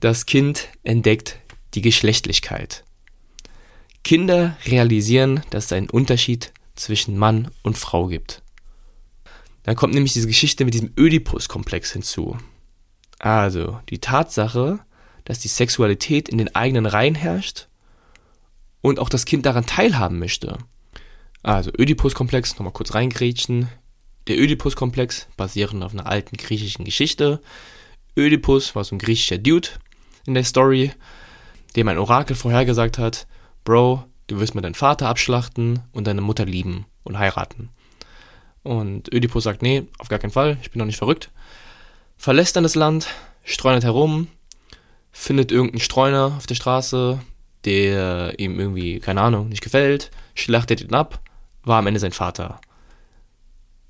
Das 0.00 0.26
Kind 0.26 0.68
entdeckt 0.82 1.38
die 1.74 1.82
Geschlechtlichkeit. 1.82 2.84
Kinder 4.04 4.56
realisieren, 4.66 5.42
dass 5.50 5.66
es 5.66 5.72
einen 5.72 5.90
Unterschied 5.90 6.52
zwischen 6.74 7.18
Mann 7.18 7.50
und 7.62 7.76
Frau 7.76 8.06
gibt. 8.06 8.42
Dann 9.64 9.74
kommt 9.74 9.94
nämlich 9.94 10.12
diese 10.12 10.28
Geschichte 10.28 10.64
mit 10.64 10.74
diesem 10.74 10.92
Ödipus-Komplex 10.96 11.92
hinzu. 11.92 12.36
Also 13.18 13.80
die 13.88 13.98
Tatsache, 13.98 14.78
dass 15.24 15.40
die 15.40 15.48
Sexualität 15.48 16.28
in 16.28 16.38
den 16.38 16.54
eigenen 16.54 16.86
Reihen 16.86 17.16
herrscht 17.16 17.66
und 18.80 19.00
auch 19.00 19.08
das 19.08 19.24
Kind 19.24 19.44
daran 19.44 19.66
teilhaben 19.66 20.20
möchte. 20.20 20.58
Also 21.46 21.70
Ödipus-Komplex, 21.70 22.54
nochmal 22.54 22.72
kurz 22.72 22.94
reingrätschen. 22.94 23.68
Der 24.26 24.38
Ödipus-Komplex 24.38 25.28
basierend 25.36 25.84
auf 25.84 25.92
einer 25.92 26.06
alten 26.06 26.36
griechischen 26.36 26.84
Geschichte. 26.84 27.40
Ödipus 28.16 28.74
war 28.74 28.82
so 28.82 28.94
ein 28.94 28.98
griechischer 28.98 29.38
Dude 29.38 29.68
in 30.26 30.34
der 30.34 30.44
Story, 30.44 30.90
dem 31.76 31.88
ein 31.88 31.98
Orakel 31.98 32.34
vorhergesagt 32.34 32.98
hat, 32.98 33.26
Bro, 33.64 34.04
du 34.26 34.40
wirst 34.40 34.54
mir 34.54 34.62
deinen 34.62 34.74
Vater 34.74 35.08
abschlachten 35.08 35.80
und 35.92 36.06
deine 36.06 36.20
Mutter 36.20 36.44
lieben 36.44 36.86
und 37.04 37.18
heiraten. 37.18 37.68
Und 38.62 39.12
Ödipus 39.14 39.44
sagt, 39.44 39.62
nee, 39.62 39.84
auf 39.98 40.08
gar 40.08 40.18
keinen 40.18 40.32
Fall, 40.32 40.58
ich 40.62 40.72
bin 40.72 40.80
doch 40.80 40.86
nicht 40.86 40.98
verrückt 40.98 41.30
verlässt 42.16 42.56
dann 42.56 42.62
das 42.62 42.74
Land, 42.74 43.08
streunert 43.44 43.84
herum, 43.84 44.28
findet 45.12 45.52
irgendeinen 45.52 45.80
Streuner 45.80 46.34
auf 46.36 46.46
der 46.46 46.54
Straße, 46.54 47.20
der 47.64 48.38
ihm 48.38 48.58
irgendwie, 48.58 49.00
keine 49.00 49.20
Ahnung, 49.20 49.48
nicht 49.48 49.62
gefällt, 49.62 50.10
schlachtet 50.34 50.80
ihn 50.80 50.94
ab, 50.94 51.20
war 51.66 51.78
am 51.78 51.86
Ende 51.86 52.00
sein 52.00 52.12
Vater. 52.12 52.60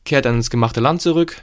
Kehrt 0.04 0.24
dann 0.24 0.36
ins 0.36 0.50
gemachte 0.50 0.80
Land 0.80 1.02
zurück, 1.02 1.42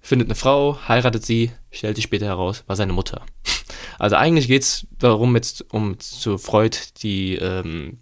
findet 0.00 0.28
eine 0.28 0.34
Frau, 0.34 0.78
heiratet 0.88 1.26
sie, 1.26 1.50
stellt 1.70 1.96
sich 1.96 2.04
später 2.04 2.26
heraus, 2.26 2.64
war 2.66 2.76
seine 2.76 2.94
Mutter. 2.94 3.26
Also 3.98 4.16
eigentlich 4.16 4.46
geht 4.46 4.62
es 4.62 4.86
darum, 4.98 5.34
jetzt 5.36 5.74
um 5.74 6.00
zu 6.00 6.38
Freud 6.38 6.74
die 7.02 7.34
ähm, 7.34 7.98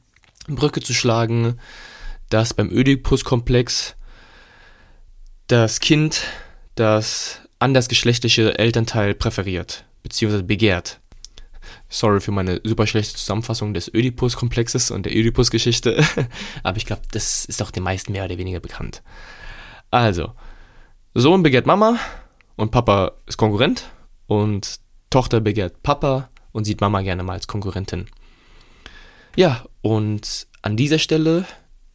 Brücke 0.46 0.80
zu 0.80 0.94
schlagen, 0.94 1.58
dass 2.30 2.54
beim 2.54 2.70
Ödipus-Komplex 2.70 3.96
das 5.48 5.80
Kind 5.80 6.22
das 6.76 7.40
andersgeschlechtliche 7.58 8.56
Elternteil 8.60 9.14
präferiert 9.14 9.86
bzw. 10.04 10.42
begehrt. 10.42 11.00
Sorry 11.88 12.20
für 12.20 12.32
meine 12.32 12.60
super 12.64 12.86
schlechte 12.86 13.16
Zusammenfassung 13.16 13.74
des 13.74 13.92
Ödipus-Komplexes 13.92 14.90
und 14.90 15.06
der 15.06 15.14
Ödipus-Geschichte, 15.14 16.04
aber 16.62 16.76
ich 16.76 16.86
glaube, 16.86 17.02
das 17.12 17.44
ist 17.44 17.62
auch 17.62 17.70
den 17.70 17.82
meisten 17.82 18.12
mehr 18.12 18.24
oder 18.24 18.38
weniger 18.38 18.60
bekannt. 18.60 19.02
Also, 19.90 20.32
Sohn 21.14 21.42
begehrt 21.42 21.66
Mama 21.66 21.98
und 22.56 22.70
Papa 22.70 23.12
ist 23.26 23.38
Konkurrent 23.38 23.84
und 24.26 24.80
Tochter 25.10 25.40
begehrt 25.40 25.82
Papa 25.82 26.28
und 26.52 26.64
sieht 26.64 26.80
Mama 26.80 27.02
gerne 27.02 27.22
mal 27.22 27.34
als 27.34 27.46
Konkurrentin. 27.46 28.06
Ja, 29.36 29.64
und 29.82 30.46
an 30.62 30.76
dieser 30.76 30.98
Stelle 30.98 31.46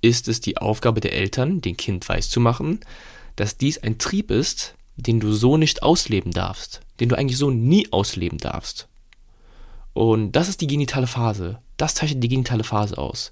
ist 0.01 0.27
es 0.27 0.41
die 0.41 0.57
Aufgabe 0.57 1.01
der 1.01 1.13
Eltern, 1.13 1.62
dem 1.62 1.77
Kind 1.77 2.07
weiszumachen, 2.09 2.79
dass 3.36 3.57
dies 3.57 3.77
ein 3.77 3.97
Trieb 3.97 4.31
ist, 4.31 4.75
den 4.95 5.19
du 5.19 5.33
so 5.33 5.57
nicht 5.57 5.83
ausleben 5.83 6.31
darfst, 6.31 6.81
den 6.99 7.09
du 7.09 7.17
eigentlich 7.17 7.38
so 7.38 7.49
nie 7.49 7.88
ausleben 7.91 8.38
darfst. 8.38 8.88
Und 9.93 10.32
das 10.34 10.49
ist 10.49 10.62
die 10.62 10.67
genitale 10.67 11.08
Phase. 11.08 11.60
Das 11.77 11.95
zeichnet 11.95 12.23
die 12.23 12.29
genitale 12.29 12.63
Phase 12.63 12.97
aus. 12.97 13.32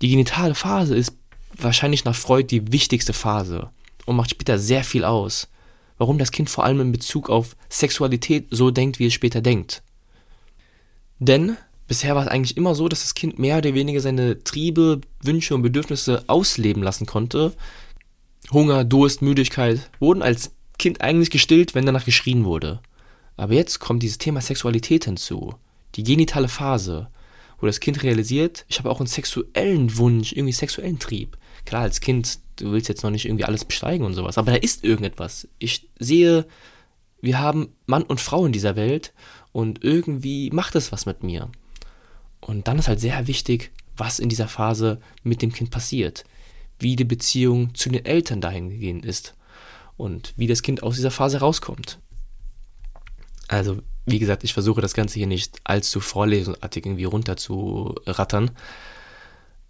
Die 0.00 0.08
genitale 0.08 0.54
Phase 0.54 0.96
ist 0.96 1.14
wahrscheinlich 1.56 2.04
nach 2.04 2.14
Freud 2.14 2.46
die 2.50 2.72
wichtigste 2.72 3.12
Phase 3.12 3.70
und 4.06 4.16
macht 4.16 4.30
später 4.30 4.58
sehr 4.58 4.84
viel 4.84 5.04
aus. 5.04 5.48
Warum 5.98 6.18
das 6.18 6.30
Kind 6.30 6.48
vor 6.48 6.64
allem 6.64 6.80
in 6.80 6.92
Bezug 6.92 7.28
auf 7.28 7.56
Sexualität 7.68 8.46
so 8.50 8.70
denkt, 8.70 8.98
wie 8.98 9.06
es 9.06 9.14
später 9.14 9.40
denkt. 9.40 9.82
Denn 11.18 11.56
bisher 11.88 12.14
war 12.14 12.22
es 12.22 12.28
eigentlich 12.28 12.56
immer 12.56 12.74
so, 12.74 12.88
dass 12.88 13.00
das 13.00 13.14
Kind 13.14 13.38
mehr 13.38 13.58
oder 13.58 13.74
weniger 13.74 14.00
seine 14.00 14.42
Triebe, 14.44 15.00
Wünsche 15.22 15.54
und 15.54 15.62
Bedürfnisse 15.62 16.22
ausleben 16.28 16.82
lassen 16.82 17.06
konnte. 17.06 17.52
Hunger, 18.52 18.84
Durst, 18.84 19.22
Müdigkeit 19.22 19.90
wurden 19.98 20.22
als 20.22 20.52
Kind 20.78 21.00
eigentlich 21.00 21.30
gestillt, 21.30 21.74
wenn 21.74 21.86
danach 21.86 22.04
geschrien 22.04 22.44
wurde. 22.44 22.80
Aber 23.38 23.54
jetzt 23.54 23.78
kommt 23.78 24.02
dieses 24.02 24.18
Thema 24.18 24.42
Sexualität 24.42 25.06
hinzu, 25.06 25.54
die 25.94 26.02
genitale 26.02 26.48
Phase. 26.48 27.08
wo 27.60 27.66
das 27.66 27.80
Kind 27.80 28.02
realisiert, 28.02 28.64
ich 28.68 28.78
habe 28.78 28.90
auch 28.90 29.00
einen 29.00 29.08
sexuellen 29.08 29.96
Wunsch, 29.96 30.32
irgendwie 30.32 30.52
sexuellen 30.52 30.98
Trieb. 30.98 31.36
Klar, 31.64 31.82
als 31.82 32.00
Kind, 32.00 32.38
du 32.56 32.70
willst 32.70 32.88
jetzt 32.88 33.02
noch 33.02 33.10
nicht 33.10 33.24
irgendwie 33.24 33.44
alles 33.44 33.64
besteigen 33.64 34.06
und 34.06 34.14
sowas, 34.14 34.38
aber 34.38 34.52
da 34.52 34.58
ist 34.58 34.84
irgendetwas. 34.84 35.48
Ich 35.58 35.88
sehe, 35.98 36.46
wir 37.20 37.40
haben 37.40 37.70
Mann 37.86 38.04
und 38.04 38.20
Frau 38.20 38.46
in 38.46 38.52
dieser 38.52 38.76
Welt 38.76 39.12
und 39.52 39.82
irgendwie 39.82 40.50
macht 40.50 40.76
es 40.76 40.92
was 40.92 41.04
mit 41.04 41.24
mir. 41.24 41.50
Und 42.40 42.68
dann 42.68 42.78
ist 42.78 42.86
halt 42.86 43.00
sehr 43.00 43.26
wichtig, 43.26 43.72
was 43.96 44.20
in 44.20 44.28
dieser 44.28 44.46
Phase 44.46 45.00
mit 45.24 45.42
dem 45.42 45.52
Kind 45.52 45.70
passiert, 45.70 46.22
wie 46.78 46.94
die 46.94 47.04
Beziehung 47.04 47.74
zu 47.74 47.88
den 47.88 48.04
Eltern 48.04 48.40
dahingehend 48.40 49.04
ist 49.04 49.34
und 49.96 50.32
wie 50.36 50.46
das 50.46 50.62
Kind 50.62 50.84
aus 50.84 50.94
dieser 50.94 51.10
Phase 51.10 51.40
rauskommt. 51.40 51.98
Also, 53.48 53.82
wie 54.06 54.18
gesagt, 54.18 54.44
ich 54.44 54.52
versuche 54.52 54.80
das 54.80 54.94
Ganze 54.94 55.14
hier 55.14 55.26
nicht 55.26 55.58
allzu 55.64 56.00
vorlesungsartig 56.00 56.86
irgendwie 56.86 57.04
runterzurattern. 57.04 58.50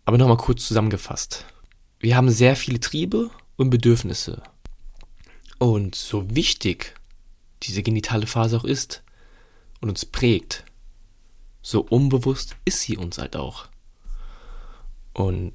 Aber 0.05 0.19
nochmal 0.19 0.37
kurz 0.37 0.67
zusammengefasst. 0.67 1.45
Wir 2.01 2.17
haben 2.17 2.31
sehr 2.31 2.57
viele 2.57 2.81
Triebe 2.81 3.31
und 3.57 3.71
Bedürfnisse. 3.71 4.43
Und 5.59 5.95
so 5.95 6.35
wichtig 6.35 6.95
diese 7.65 7.83
genitale 7.83 8.27
Phase 8.27 8.57
auch 8.57 8.65
ist 8.65 9.03
und 9.81 9.89
uns 9.89 10.05
prägt, 10.05 10.65
so 11.63 11.81
unbewusst 11.81 12.57
ist 12.65 12.83
sie 12.83 12.97
uns 12.97 13.19
halt 13.19 13.37
auch. 13.37 13.69
Und 15.13 15.53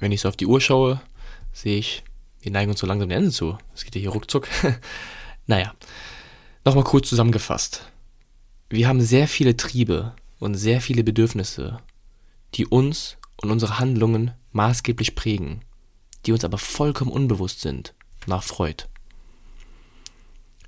wenn 0.00 0.12
ich 0.12 0.20
so 0.20 0.28
auf 0.28 0.36
die 0.36 0.46
Uhr 0.46 0.60
schaue, 0.60 1.00
sehe 1.52 1.78
ich, 1.78 2.02
wir 2.40 2.50
neigen 2.50 2.70
uns 2.70 2.80
so 2.80 2.86
langsam 2.86 3.08
dem 3.08 3.18
Ende 3.18 3.30
zu. 3.30 3.58
Es 3.74 3.84
geht 3.84 3.94
ja 3.94 4.00
hier 4.00 4.10
ruckzuck. 4.10 4.48
naja, 5.46 5.74
Nochmal 6.68 6.84
kurz 6.84 7.08
zusammengefasst. 7.08 7.90
Wir 8.68 8.88
haben 8.88 9.00
sehr 9.00 9.26
viele 9.26 9.56
Triebe 9.56 10.14
und 10.38 10.54
sehr 10.54 10.82
viele 10.82 11.02
Bedürfnisse, 11.02 11.78
die 12.56 12.66
uns 12.66 13.16
und 13.40 13.50
unsere 13.50 13.78
Handlungen 13.78 14.32
maßgeblich 14.52 15.14
prägen, 15.14 15.62
die 16.26 16.32
uns 16.32 16.44
aber 16.44 16.58
vollkommen 16.58 17.10
unbewusst 17.10 17.62
sind, 17.62 17.94
nach 18.26 18.42
Freud. 18.42 18.84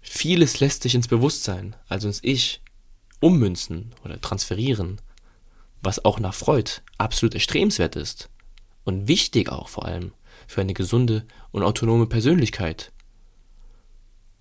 Vieles 0.01 0.59
lässt 0.61 0.85
sich 0.85 0.95
ins 0.95 1.07
Bewusstsein, 1.07 1.77
also 1.87 2.09
ins 2.09 2.21
Ich, 2.23 2.63
ummünzen 3.21 3.95
oder 4.03 4.19
transferieren, 4.23 5.03
was 5.83 6.03
auch 6.07 6.19
nach 6.19 6.33
Freud 6.33 6.81
absolut 6.97 7.35
erstrebenswert 7.35 7.97
ist 7.97 8.31
und 8.85 9.07
wichtig 9.07 9.53
auch 9.53 9.69
vor 9.69 9.85
allem 9.85 10.13
für 10.47 10.63
eine 10.63 10.73
gesunde 10.73 11.27
und 11.51 11.63
autonome 11.63 12.07
Persönlichkeit 12.07 12.91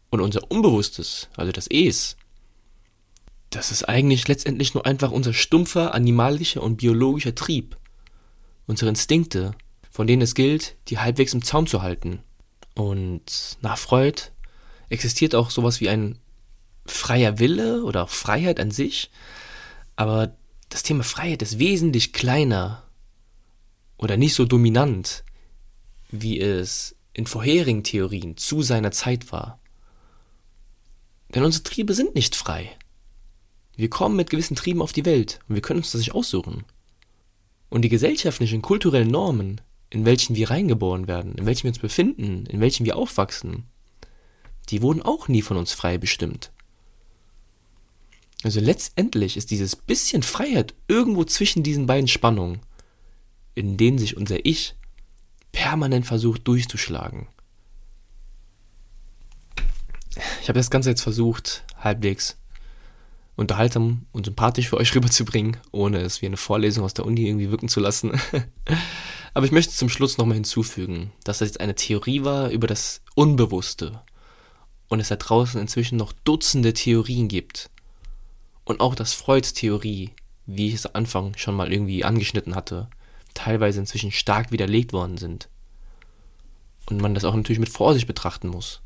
und 0.09 0.21
unser 0.21 0.49
Unbewusstes, 0.51 1.29
also 1.35 1.51
das 1.51 1.67
Es, 1.69 2.17
das 3.49 3.71
ist 3.71 3.83
eigentlich 3.83 4.27
letztendlich 4.27 4.73
nur 4.73 4.85
einfach 4.85 5.11
unser 5.11 5.33
stumpfer 5.33 5.93
animalischer 5.93 6.61
und 6.61 6.77
biologischer 6.77 7.35
Trieb. 7.35 7.77
Unsere 8.67 8.89
Instinkte, 8.89 9.55
von 9.89 10.05
denen 10.05 10.21
es 10.21 10.35
gilt, 10.35 10.75
die 10.87 10.99
halbwegs 10.99 11.33
im 11.33 11.43
Zaum 11.43 11.65
zu 11.65 11.81
halten. 11.81 12.19
Und 12.75 13.57
nach 13.61 13.77
Freud 13.77 14.21
existiert 14.89 15.33
auch 15.33 15.49
sowas 15.49 15.81
wie 15.81 15.89
ein 15.89 16.19
freier 16.85 17.39
Wille 17.39 17.83
oder 17.83 18.03
auch 18.03 18.09
Freiheit 18.09 18.59
an 18.59 18.71
sich. 18.71 19.09
Aber 19.95 20.35
das 20.69 20.83
Thema 20.83 21.03
Freiheit 21.03 21.41
ist 21.41 21.59
wesentlich 21.59 22.13
kleiner 22.13 22.83
oder 23.97 24.15
nicht 24.15 24.35
so 24.35 24.45
dominant, 24.45 25.23
wie 26.11 26.39
es 26.39 26.95
in 27.13 27.27
vorherigen 27.27 27.83
Theorien 27.83 28.37
zu 28.37 28.61
seiner 28.61 28.91
Zeit 28.91 29.31
war. 29.31 29.58
Denn 31.33 31.43
unsere 31.43 31.63
Triebe 31.63 31.93
sind 31.93 32.15
nicht 32.15 32.35
frei. 32.35 32.75
Wir 33.75 33.89
kommen 33.89 34.15
mit 34.15 34.29
gewissen 34.29 34.55
Trieben 34.55 34.81
auf 34.81 34.91
die 34.91 35.05
Welt 35.05 35.39
und 35.47 35.55
wir 35.55 35.61
können 35.61 35.79
uns 35.79 35.91
das 35.91 35.99
nicht 35.99 36.13
aussuchen. 36.13 36.65
Und 37.69 37.83
die 37.83 37.89
gesellschaftlichen, 37.89 38.61
kulturellen 38.61 39.09
Normen, 39.09 39.61
in 39.89 40.05
welchen 40.05 40.35
wir 40.35 40.49
reingeboren 40.49 41.07
werden, 41.07 41.35
in 41.35 41.45
welchen 41.45 41.63
wir 41.63 41.69
uns 41.69 41.79
befinden, 41.79 42.45
in 42.47 42.59
welchen 42.59 42.85
wir 42.85 42.97
aufwachsen, 42.97 43.65
die 44.69 44.81
wurden 44.81 45.01
auch 45.01 45.27
nie 45.27 45.41
von 45.41 45.57
uns 45.57 45.73
frei 45.73 45.97
bestimmt. 45.97 46.51
Also 48.43 48.59
letztendlich 48.59 49.37
ist 49.37 49.51
dieses 49.51 49.75
bisschen 49.75 50.23
Freiheit 50.23 50.73
irgendwo 50.87 51.23
zwischen 51.25 51.63
diesen 51.63 51.85
beiden 51.85 52.07
Spannungen, 52.07 52.59
in 53.55 53.77
denen 53.77 53.97
sich 53.97 54.15
unser 54.15 54.45
Ich 54.45 54.75
permanent 55.51 56.05
versucht 56.05 56.47
durchzuschlagen. 56.47 57.27
Ich 60.41 60.49
habe 60.49 60.59
das 60.59 60.69
Ganze 60.69 60.89
jetzt 60.89 61.01
versucht, 61.01 61.63
halbwegs 61.77 62.37
unterhaltsam 63.35 64.05
und 64.11 64.25
sympathisch 64.25 64.69
für 64.69 64.77
euch 64.77 64.93
rüberzubringen, 64.95 65.57
ohne 65.71 65.99
es 65.99 66.21
wie 66.21 66.25
eine 66.25 66.37
Vorlesung 66.37 66.83
aus 66.83 66.93
der 66.93 67.05
Uni 67.05 67.25
irgendwie 67.25 67.51
wirken 67.51 67.69
zu 67.69 67.79
lassen. 67.79 68.19
Aber 69.33 69.45
ich 69.45 69.51
möchte 69.51 69.73
zum 69.73 69.89
Schluss 69.89 70.17
nochmal 70.17 70.35
hinzufügen, 70.35 71.11
dass 71.23 71.39
das 71.39 71.49
jetzt 71.49 71.61
eine 71.61 71.75
Theorie 71.75 72.23
war 72.23 72.49
über 72.49 72.67
das 72.67 73.01
Unbewusste 73.15 74.01
und 74.89 74.99
es 74.99 75.07
da 75.07 75.15
draußen 75.15 75.61
inzwischen 75.61 75.97
noch 75.97 76.11
Dutzende 76.11 76.73
Theorien 76.73 77.27
gibt. 77.27 77.69
Und 78.65 78.81
auch, 78.81 78.95
dass 78.95 79.13
Freuds 79.13 79.53
Theorie, 79.53 80.11
wie 80.45 80.67
ich 80.67 80.75
es 80.75 80.85
am 80.85 80.91
Anfang 80.95 81.37
schon 81.37 81.55
mal 81.55 81.71
irgendwie 81.71 82.03
angeschnitten 82.03 82.55
hatte, 82.55 82.89
teilweise 83.33 83.79
inzwischen 83.79 84.11
stark 84.11 84.51
widerlegt 84.51 84.91
worden 84.93 85.17
sind. 85.17 85.47
Und 86.89 87.01
man 87.01 87.13
das 87.13 87.23
auch 87.23 87.35
natürlich 87.35 87.59
mit 87.59 87.69
Vorsicht 87.69 88.07
betrachten 88.07 88.49
muss. 88.49 88.81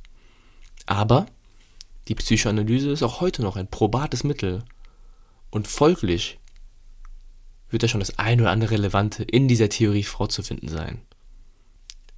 Aber 0.85 1.25
die 2.07 2.15
Psychoanalyse 2.15 2.91
ist 2.91 3.03
auch 3.03 3.21
heute 3.21 3.41
noch 3.41 3.55
ein 3.55 3.67
probates 3.67 4.23
Mittel 4.23 4.63
und 5.49 5.67
folglich 5.67 6.39
wird 7.69 7.83
da 7.83 7.87
schon 7.87 8.01
das 8.01 8.19
ein 8.19 8.39
oder 8.39 8.51
andere 8.51 8.71
Relevante 8.71 9.23
in 9.23 9.47
dieser 9.47 9.69
Theorie 9.69 10.03
vorzufinden 10.03 10.69
sein. 10.69 11.01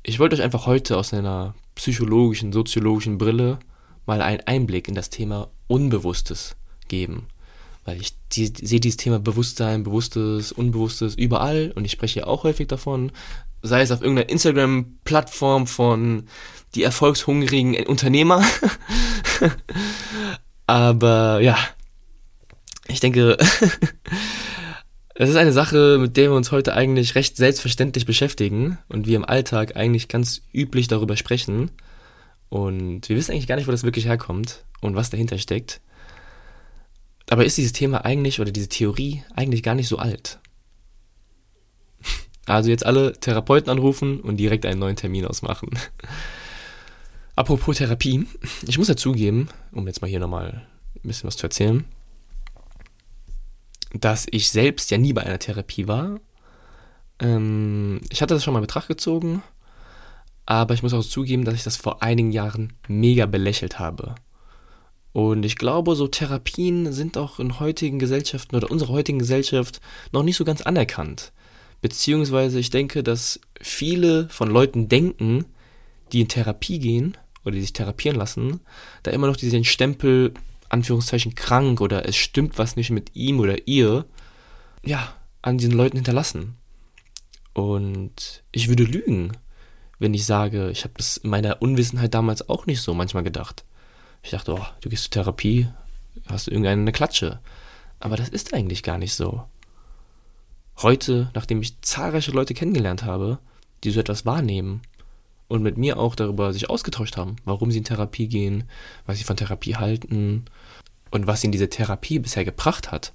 Ich 0.04 0.20
wollte 0.20 0.36
euch 0.36 0.42
einfach 0.42 0.66
heute 0.66 0.98
aus 0.98 1.14
einer 1.14 1.56
psychologischen, 1.76 2.54
soziologischen 2.54 3.18
Brille 3.18 3.60
mal 4.06 4.22
einen 4.22 4.42
Einblick 4.46 4.88
in 4.88 4.96
das 4.96 5.10
Thema 5.10 5.50
Unbewusstes 5.68 6.56
geben. 6.88 7.28
Weil 7.86 8.02
ich 8.02 8.14
die, 8.32 8.48
sehe 8.48 8.80
dieses 8.80 8.98
Thema 8.98 9.20
Bewusstsein, 9.20 9.84
Bewusstes, 9.84 10.52
Unbewusstes 10.52 11.16
überall 11.16 11.72
und 11.76 11.86
ich 11.86 11.92
spreche 11.92 12.22
ja 12.22 12.28
auch 12.28 12.44
häufig 12.44 12.68
davon, 12.68 13.12
sei 13.66 13.82
es 13.82 13.92
auf 13.92 14.02
irgendeiner 14.02 14.30
Instagram-Plattform 14.30 15.68
von 15.68 16.28
die 16.76 16.84
erfolgshungrigen 16.84 17.86
Unternehmer. 17.88 18.44
Aber 20.68 21.40
ja, 21.42 21.58
ich 22.88 23.00
denke, 23.00 23.38
es 25.16 25.30
ist 25.30 25.36
eine 25.36 25.54
Sache, 25.54 25.98
mit 26.00 26.18
der 26.18 26.30
wir 26.32 26.36
uns 26.36 26.52
heute 26.52 26.74
eigentlich 26.74 27.16
recht 27.16 27.38
selbstverständlich 27.38 28.06
beschäftigen 28.06 28.78
und 28.90 29.08
wir 29.08 29.16
im 29.16 29.26
Alltag 29.26 29.76
eigentlich 29.76 30.08
ganz 30.08 30.42
üblich 30.54 30.88
darüber 30.88 31.18
sprechen. 31.18 31.72
Und 32.50 33.10
wir 33.10 33.16
wissen 33.16 33.32
eigentlich 33.32 33.48
gar 33.48 33.56
nicht, 33.56 33.68
wo 33.68 33.72
das 33.72 33.84
wirklich 33.84 34.06
herkommt 34.06 34.64
und 34.82 34.96
was 34.96 35.10
dahinter 35.10 35.38
steckt. 35.38 35.82
Aber 37.30 37.46
ist 37.46 37.58
dieses 37.58 37.74
Thema 37.74 38.06
eigentlich 38.06 38.40
oder 38.40 38.52
diese 38.52 38.70
Theorie 38.70 39.24
eigentlich 39.36 39.64
gar 39.64 39.76
nicht 39.76 39.88
so 39.88 39.98
alt? 39.98 40.40
Also 42.46 42.70
jetzt 42.70 42.86
alle 42.86 43.14
Therapeuten 43.14 43.70
anrufen 43.70 44.22
und 44.22 44.38
direkt 44.38 44.66
einen 44.66 44.80
neuen 44.80 44.96
Termin 44.96 45.26
ausmachen. 45.26 45.70
Apropos 47.36 47.78
Therapie, 47.78 48.28
ich 48.66 48.78
muss 48.78 48.88
dazugeben, 48.88 49.50
um 49.72 49.88
jetzt 49.88 50.02
mal 50.02 50.08
hier 50.08 50.20
nochmal 50.20 50.66
ein 50.96 51.08
bisschen 51.08 51.28
was 51.28 51.38
zu 51.38 51.48
erzählen, 51.48 51.84
dass 53.94 54.26
ich 54.32 54.50
selbst 54.50 54.92
ja 54.92 54.98
nie 54.98 55.14
bei 55.14 55.24
einer 55.24 55.40
Therapie 55.40 55.88
war. 55.88 56.20
Ähm, 57.20 58.00
ich 58.10 58.22
hatte 58.22 58.34
das 58.34 58.44
schon 58.44 58.54
mal 58.54 58.60
in 58.60 58.66
Betracht 58.66 58.88
gezogen, 58.88 59.42
aber 60.46 60.74
ich 60.76 60.84
muss 60.84 60.94
auch 60.94 61.04
zugeben, 61.04 61.44
dass 61.44 61.56
ich 61.56 61.64
das 61.64 61.78
vor 61.78 62.04
einigen 62.04 62.32
Jahren 62.32 62.74
mega 62.88 63.26
belächelt 63.26 63.80
habe. 63.80 64.16
Und 65.12 65.46
ich 65.46 65.56
glaube, 65.56 65.96
so 65.96 66.08
Therapien 66.08 66.92
sind 66.92 67.18
auch 67.18 67.40
in 67.40 67.60
heutigen 67.60 68.00
Gesellschaften 68.00 68.56
oder 68.56 68.70
unserer 68.70 68.94
heutigen 68.94 69.20
Gesellschaft 69.20 69.80
noch 70.12 70.24
nicht 70.24 70.36
so 70.36 70.44
ganz 70.44 70.62
anerkannt. 70.62 71.32
Beziehungsweise 71.82 72.60
ich 72.60 72.70
denke, 72.70 73.04
dass 73.04 73.40
viele 73.62 74.28
von 74.30 74.50
Leuten 74.50 74.90
denken, 74.90 75.46
die 76.12 76.22
in 76.22 76.28
Therapie 76.28 76.80
gehen 76.80 77.18
oder 77.44 77.56
die 77.56 77.62
sich 77.62 77.74
therapieren 77.74 78.18
lassen, 78.18 78.60
da 79.04 79.12
immer 79.12 79.28
noch 79.28 79.38
diesen 79.38 79.64
Stempel, 79.64 80.34
Anführungszeichen, 80.70 81.36
krank 81.36 81.82
oder 81.82 82.08
es 82.08 82.16
stimmt 82.16 82.58
was 82.58 82.76
nicht 82.76 82.90
mit 82.90 83.16
ihm 83.16 83.40
oder 83.40 83.68
ihr, 83.68 84.06
ja, 84.84 85.14
an 85.42 85.58
diesen 85.58 85.74
Leuten 85.74 85.98
hinterlassen. 85.98 86.56
Und 87.54 88.44
ich 88.52 88.68
würde 88.68 88.84
lügen, 88.84 89.38
wenn 90.00 90.14
ich 90.14 90.26
sage, 90.26 90.70
ich 90.72 90.84
habe 90.84 90.96
das 90.98 91.18
in 91.18 91.30
meiner 91.30 91.62
Unwissenheit 91.62 92.14
damals 92.14 92.50
auch 92.50 92.66
nicht 92.66 92.82
so 92.82 92.94
manchmal 92.94 93.24
gedacht. 93.24 93.64
Ich 94.24 94.32
dachte, 94.32 94.54
oh, 94.54 94.66
du 94.82 94.90
gehst 94.90 95.04
zur 95.04 95.12
Therapie, 95.12 95.68
hast 96.28 96.48
du 96.48 96.52
irgendeine 96.52 96.92
Klatsche. 96.92 97.40
Aber 98.00 98.18
das 98.18 98.30
ist 98.30 98.54
eigentlich 98.54 98.84
gar 98.84 98.98
nicht 98.98 99.14
so. 99.14 99.46
Heute, 100.82 101.32
nachdem 101.34 101.62
ich 101.62 101.82
zahlreiche 101.82 102.32
Leute 102.32 102.54
kennengelernt 102.54 103.04
habe, 103.04 103.40
die 103.84 103.92
so 103.92 104.00
etwas 104.00 104.26
wahrnehmen 104.26 104.82
und 105.48 105.64
mit 105.64 105.78
mir 105.78 105.98
auch 105.98 106.16
darüber 106.16 106.52
sich 106.52 106.70
ausgetauscht 106.70 107.16
haben, 107.16 107.38
warum 107.46 107.72
sie 107.72 107.78
in 107.78 107.84
Therapie 107.86 108.28
gehen, 108.28 108.66
was 109.06 109.18
sie 109.18 109.24
von 109.24 109.38
Therapie 109.38 109.76
halten 109.76 110.46
und 111.12 111.28
was 111.28 111.44
ihnen 111.44 111.54
diese 111.54 111.70
Therapie 111.70 112.20
bisher 112.20 112.44
gebracht 112.44 112.92
hat, 112.92 113.14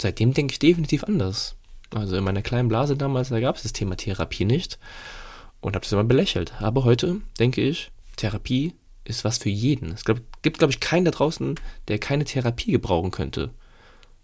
seitdem 0.00 0.34
denke 0.34 0.52
ich 0.52 0.58
definitiv 0.58 1.04
anders. 1.04 1.56
Also 1.90 2.16
in 2.16 2.24
meiner 2.24 2.42
kleinen 2.42 2.68
Blase 2.68 2.96
damals, 2.96 3.30
da 3.30 3.40
gab 3.40 3.56
es 3.56 3.62
das 3.62 3.72
Thema 3.72 3.96
Therapie 3.96 4.44
nicht 4.44 4.78
und 5.60 5.74
habe 5.74 5.84
das 5.84 5.92
immer 5.92 6.04
belächelt. 6.04 6.52
Aber 6.60 6.84
heute 6.84 7.20
denke 7.38 7.62
ich, 7.62 7.90
Therapie 8.16 8.74
ist 9.04 9.24
was 9.24 9.38
für 9.38 9.48
jeden. 9.48 9.92
Es 9.92 10.04
gibt, 10.04 10.58
glaube 10.58 10.72
ich, 10.72 10.80
keinen 10.80 11.04
da 11.04 11.12
draußen, 11.12 11.54
der 11.88 11.98
keine 11.98 12.24
Therapie 12.24 12.72
gebrauchen 12.72 13.10
könnte. 13.10 13.50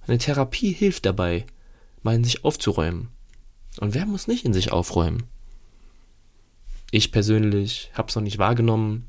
Eine 0.07 0.19
Therapie 0.19 0.73
hilft 0.73 1.07
dabei, 1.07 1.47
mal 2.03 2.15
in 2.15 2.25
sich 2.25 2.45
aufzuräumen. 2.45 3.09
Und 3.81 3.95
wer 3.95 4.07
muss 4.07 4.29
nicht 4.29 4.45
in 4.45 4.53
sich 4.53 4.73
aufräumen? 4.73 5.25
Ich 6.91 7.11
persönlich 7.11 7.91
habe 7.95 8.09
es 8.09 8.15
noch 8.15 8.23
nicht 8.23 8.39
wahrgenommen, 8.39 9.09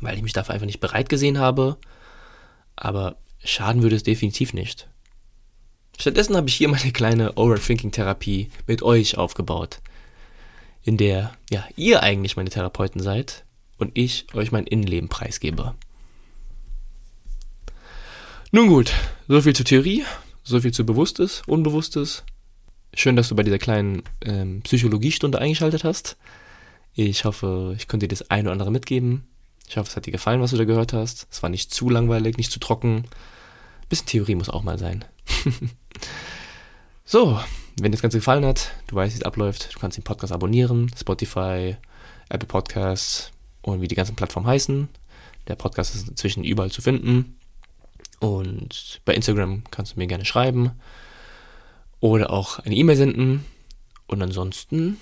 weil 0.00 0.16
ich 0.16 0.22
mich 0.22 0.32
dafür 0.32 0.54
einfach 0.54 0.66
nicht 0.66 0.80
bereit 0.80 1.08
gesehen 1.08 1.38
habe. 1.38 1.78
Aber 2.76 3.16
schaden 3.42 3.82
würde 3.82 3.96
es 3.96 4.02
definitiv 4.02 4.52
nicht. 4.52 4.88
Stattdessen 5.98 6.36
habe 6.36 6.48
ich 6.48 6.54
hier 6.54 6.68
meine 6.68 6.92
kleine 6.92 7.36
Overthinking-Therapie 7.36 8.50
mit 8.66 8.82
euch 8.82 9.18
aufgebaut, 9.18 9.80
in 10.82 10.96
der 10.96 11.32
ja 11.50 11.66
ihr 11.76 12.02
eigentlich 12.02 12.36
meine 12.36 12.50
Therapeuten 12.50 13.02
seid 13.02 13.44
und 13.76 13.96
ich 13.96 14.26
euch 14.34 14.52
mein 14.52 14.66
Innenleben 14.66 15.08
preisgebe. 15.08 15.74
Nun 18.52 18.68
gut, 18.68 18.92
so 19.28 19.40
viel 19.42 19.54
zur 19.54 19.66
Theorie, 19.66 20.04
so 20.42 20.60
viel 20.60 20.72
zu 20.72 20.84
Bewusstes, 20.84 21.42
Unbewusstes. 21.46 22.24
Schön, 22.94 23.16
dass 23.16 23.28
du 23.28 23.36
bei 23.36 23.42
dieser 23.42 23.58
kleinen 23.58 24.02
ähm, 24.22 24.62
Psychologiestunde 24.62 25.38
eingeschaltet 25.38 25.84
hast. 25.84 26.16
Ich 26.94 27.24
hoffe, 27.24 27.74
ich 27.76 27.86
konnte 27.86 28.08
dir 28.08 28.16
das 28.16 28.30
eine 28.30 28.48
oder 28.48 28.52
andere 28.52 28.72
mitgeben. 28.72 29.28
Ich 29.68 29.76
hoffe, 29.76 29.88
es 29.88 29.96
hat 29.96 30.06
dir 30.06 30.10
gefallen, 30.10 30.40
was 30.40 30.50
du 30.50 30.56
da 30.56 30.64
gehört 30.64 30.92
hast. 30.92 31.28
Es 31.30 31.42
war 31.42 31.50
nicht 31.50 31.72
zu 31.72 31.88
langweilig, 31.88 32.36
nicht 32.36 32.50
zu 32.50 32.58
trocken. 32.58 33.04
Ein 33.82 33.88
bisschen 33.88 34.06
Theorie 34.06 34.34
muss 34.34 34.48
auch 34.48 34.64
mal 34.64 34.78
sein. 34.78 35.04
so, 37.04 37.40
wenn 37.76 37.92
dir 37.92 37.96
das 37.96 38.02
Ganze 38.02 38.18
gefallen 38.18 38.44
hat, 38.44 38.72
du 38.88 38.96
weißt, 38.96 39.14
wie 39.14 39.20
es 39.20 39.24
abläuft, 39.24 39.74
du 39.74 39.78
kannst 39.78 39.96
den 39.96 40.04
Podcast 40.04 40.32
abonnieren, 40.32 40.90
Spotify, 40.98 41.76
Apple 42.28 42.48
Podcasts 42.48 43.30
und 43.62 43.80
wie 43.80 43.88
die 43.88 43.94
ganzen 43.94 44.16
Plattformen 44.16 44.48
heißen. 44.48 44.88
Der 45.46 45.54
Podcast 45.54 45.94
ist 45.94 46.08
inzwischen 46.08 46.42
überall 46.42 46.72
zu 46.72 46.82
finden. 46.82 47.36
Und 48.20 49.00
bei 49.04 49.14
Instagram 49.14 49.64
kannst 49.70 49.94
du 49.94 49.98
mir 49.98 50.06
gerne 50.06 50.24
schreiben 50.24 50.72
oder 52.00 52.30
auch 52.30 52.58
eine 52.60 52.74
E-Mail 52.74 52.96
senden. 52.96 53.44
Und 54.06 54.22
ansonsten 54.22 54.98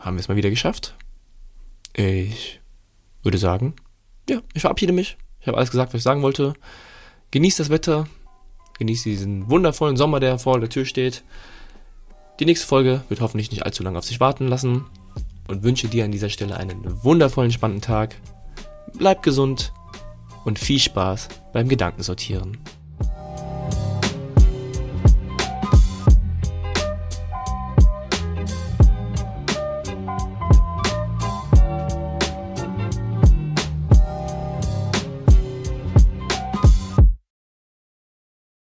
haben 0.00 0.16
wir 0.16 0.20
es 0.20 0.28
mal 0.28 0.36
wieder 0.36 0.50
geschafft. 0.50 0.94
Ich 1.94 2.60
würde 3.22 3.38
sagen, 3.38 3.74
ja, 4.28 4.42
ich 4.54 4.62
verabschiede 4.62 4.92
mich. 4.92 5.16
Ich 5.40 5.46
habe 5.46 5.56
alles 5.56 5.70
gesagt, 5.70 5.92
was 5.92 5.98
ich 5.98 6.04
sagen 6.04 6.22
wollte. 6.22 6.54
Genießt 7.30 7.60
das 7.60 7.70
Wetter. 7.70 8.08
Genießt 8.78 9.04
diesen 9.04 9.48
wundervollen 9.48 9.96
Sommer, 9.96 10.20
der 10.20 10.38
vor 10.38 10.60
der 10.60 10.68
Tür 10.68 10.84
steht. 10.84 11.24
Die 12.40 12.44
nächste 12.44 12.66
Folge 12.66 13.02
wird 13.08 13.20
hoffentlich 13.20 13.50
nicht 13.50 13.64
allzu 13.64 13.82
lange 13.82 13.98
auf 13.98 14.04
sich 14.04 14.20
warten 14.20 14.48
lassen. 14.48 14.84
Und 15.48 15.62
wünsche 15.62 15.88
dir 15.88 16.04
an 16.04 16.12
dieser 16.12 16.28
Stelle 16.28 16.56
einen 16.56 17.02
wundervollen, 17.02 17.50
spannenden 17.50 17.82
Tag. 17.82 18.16
Bleib 18.94 19.22
gesund 19.22 19.72
und 20.48 20.58
viel 20.58 20.78
Spaß 20.78 21.28
beim 21.52 21.68
Gedankensortieren. 21.68 22.56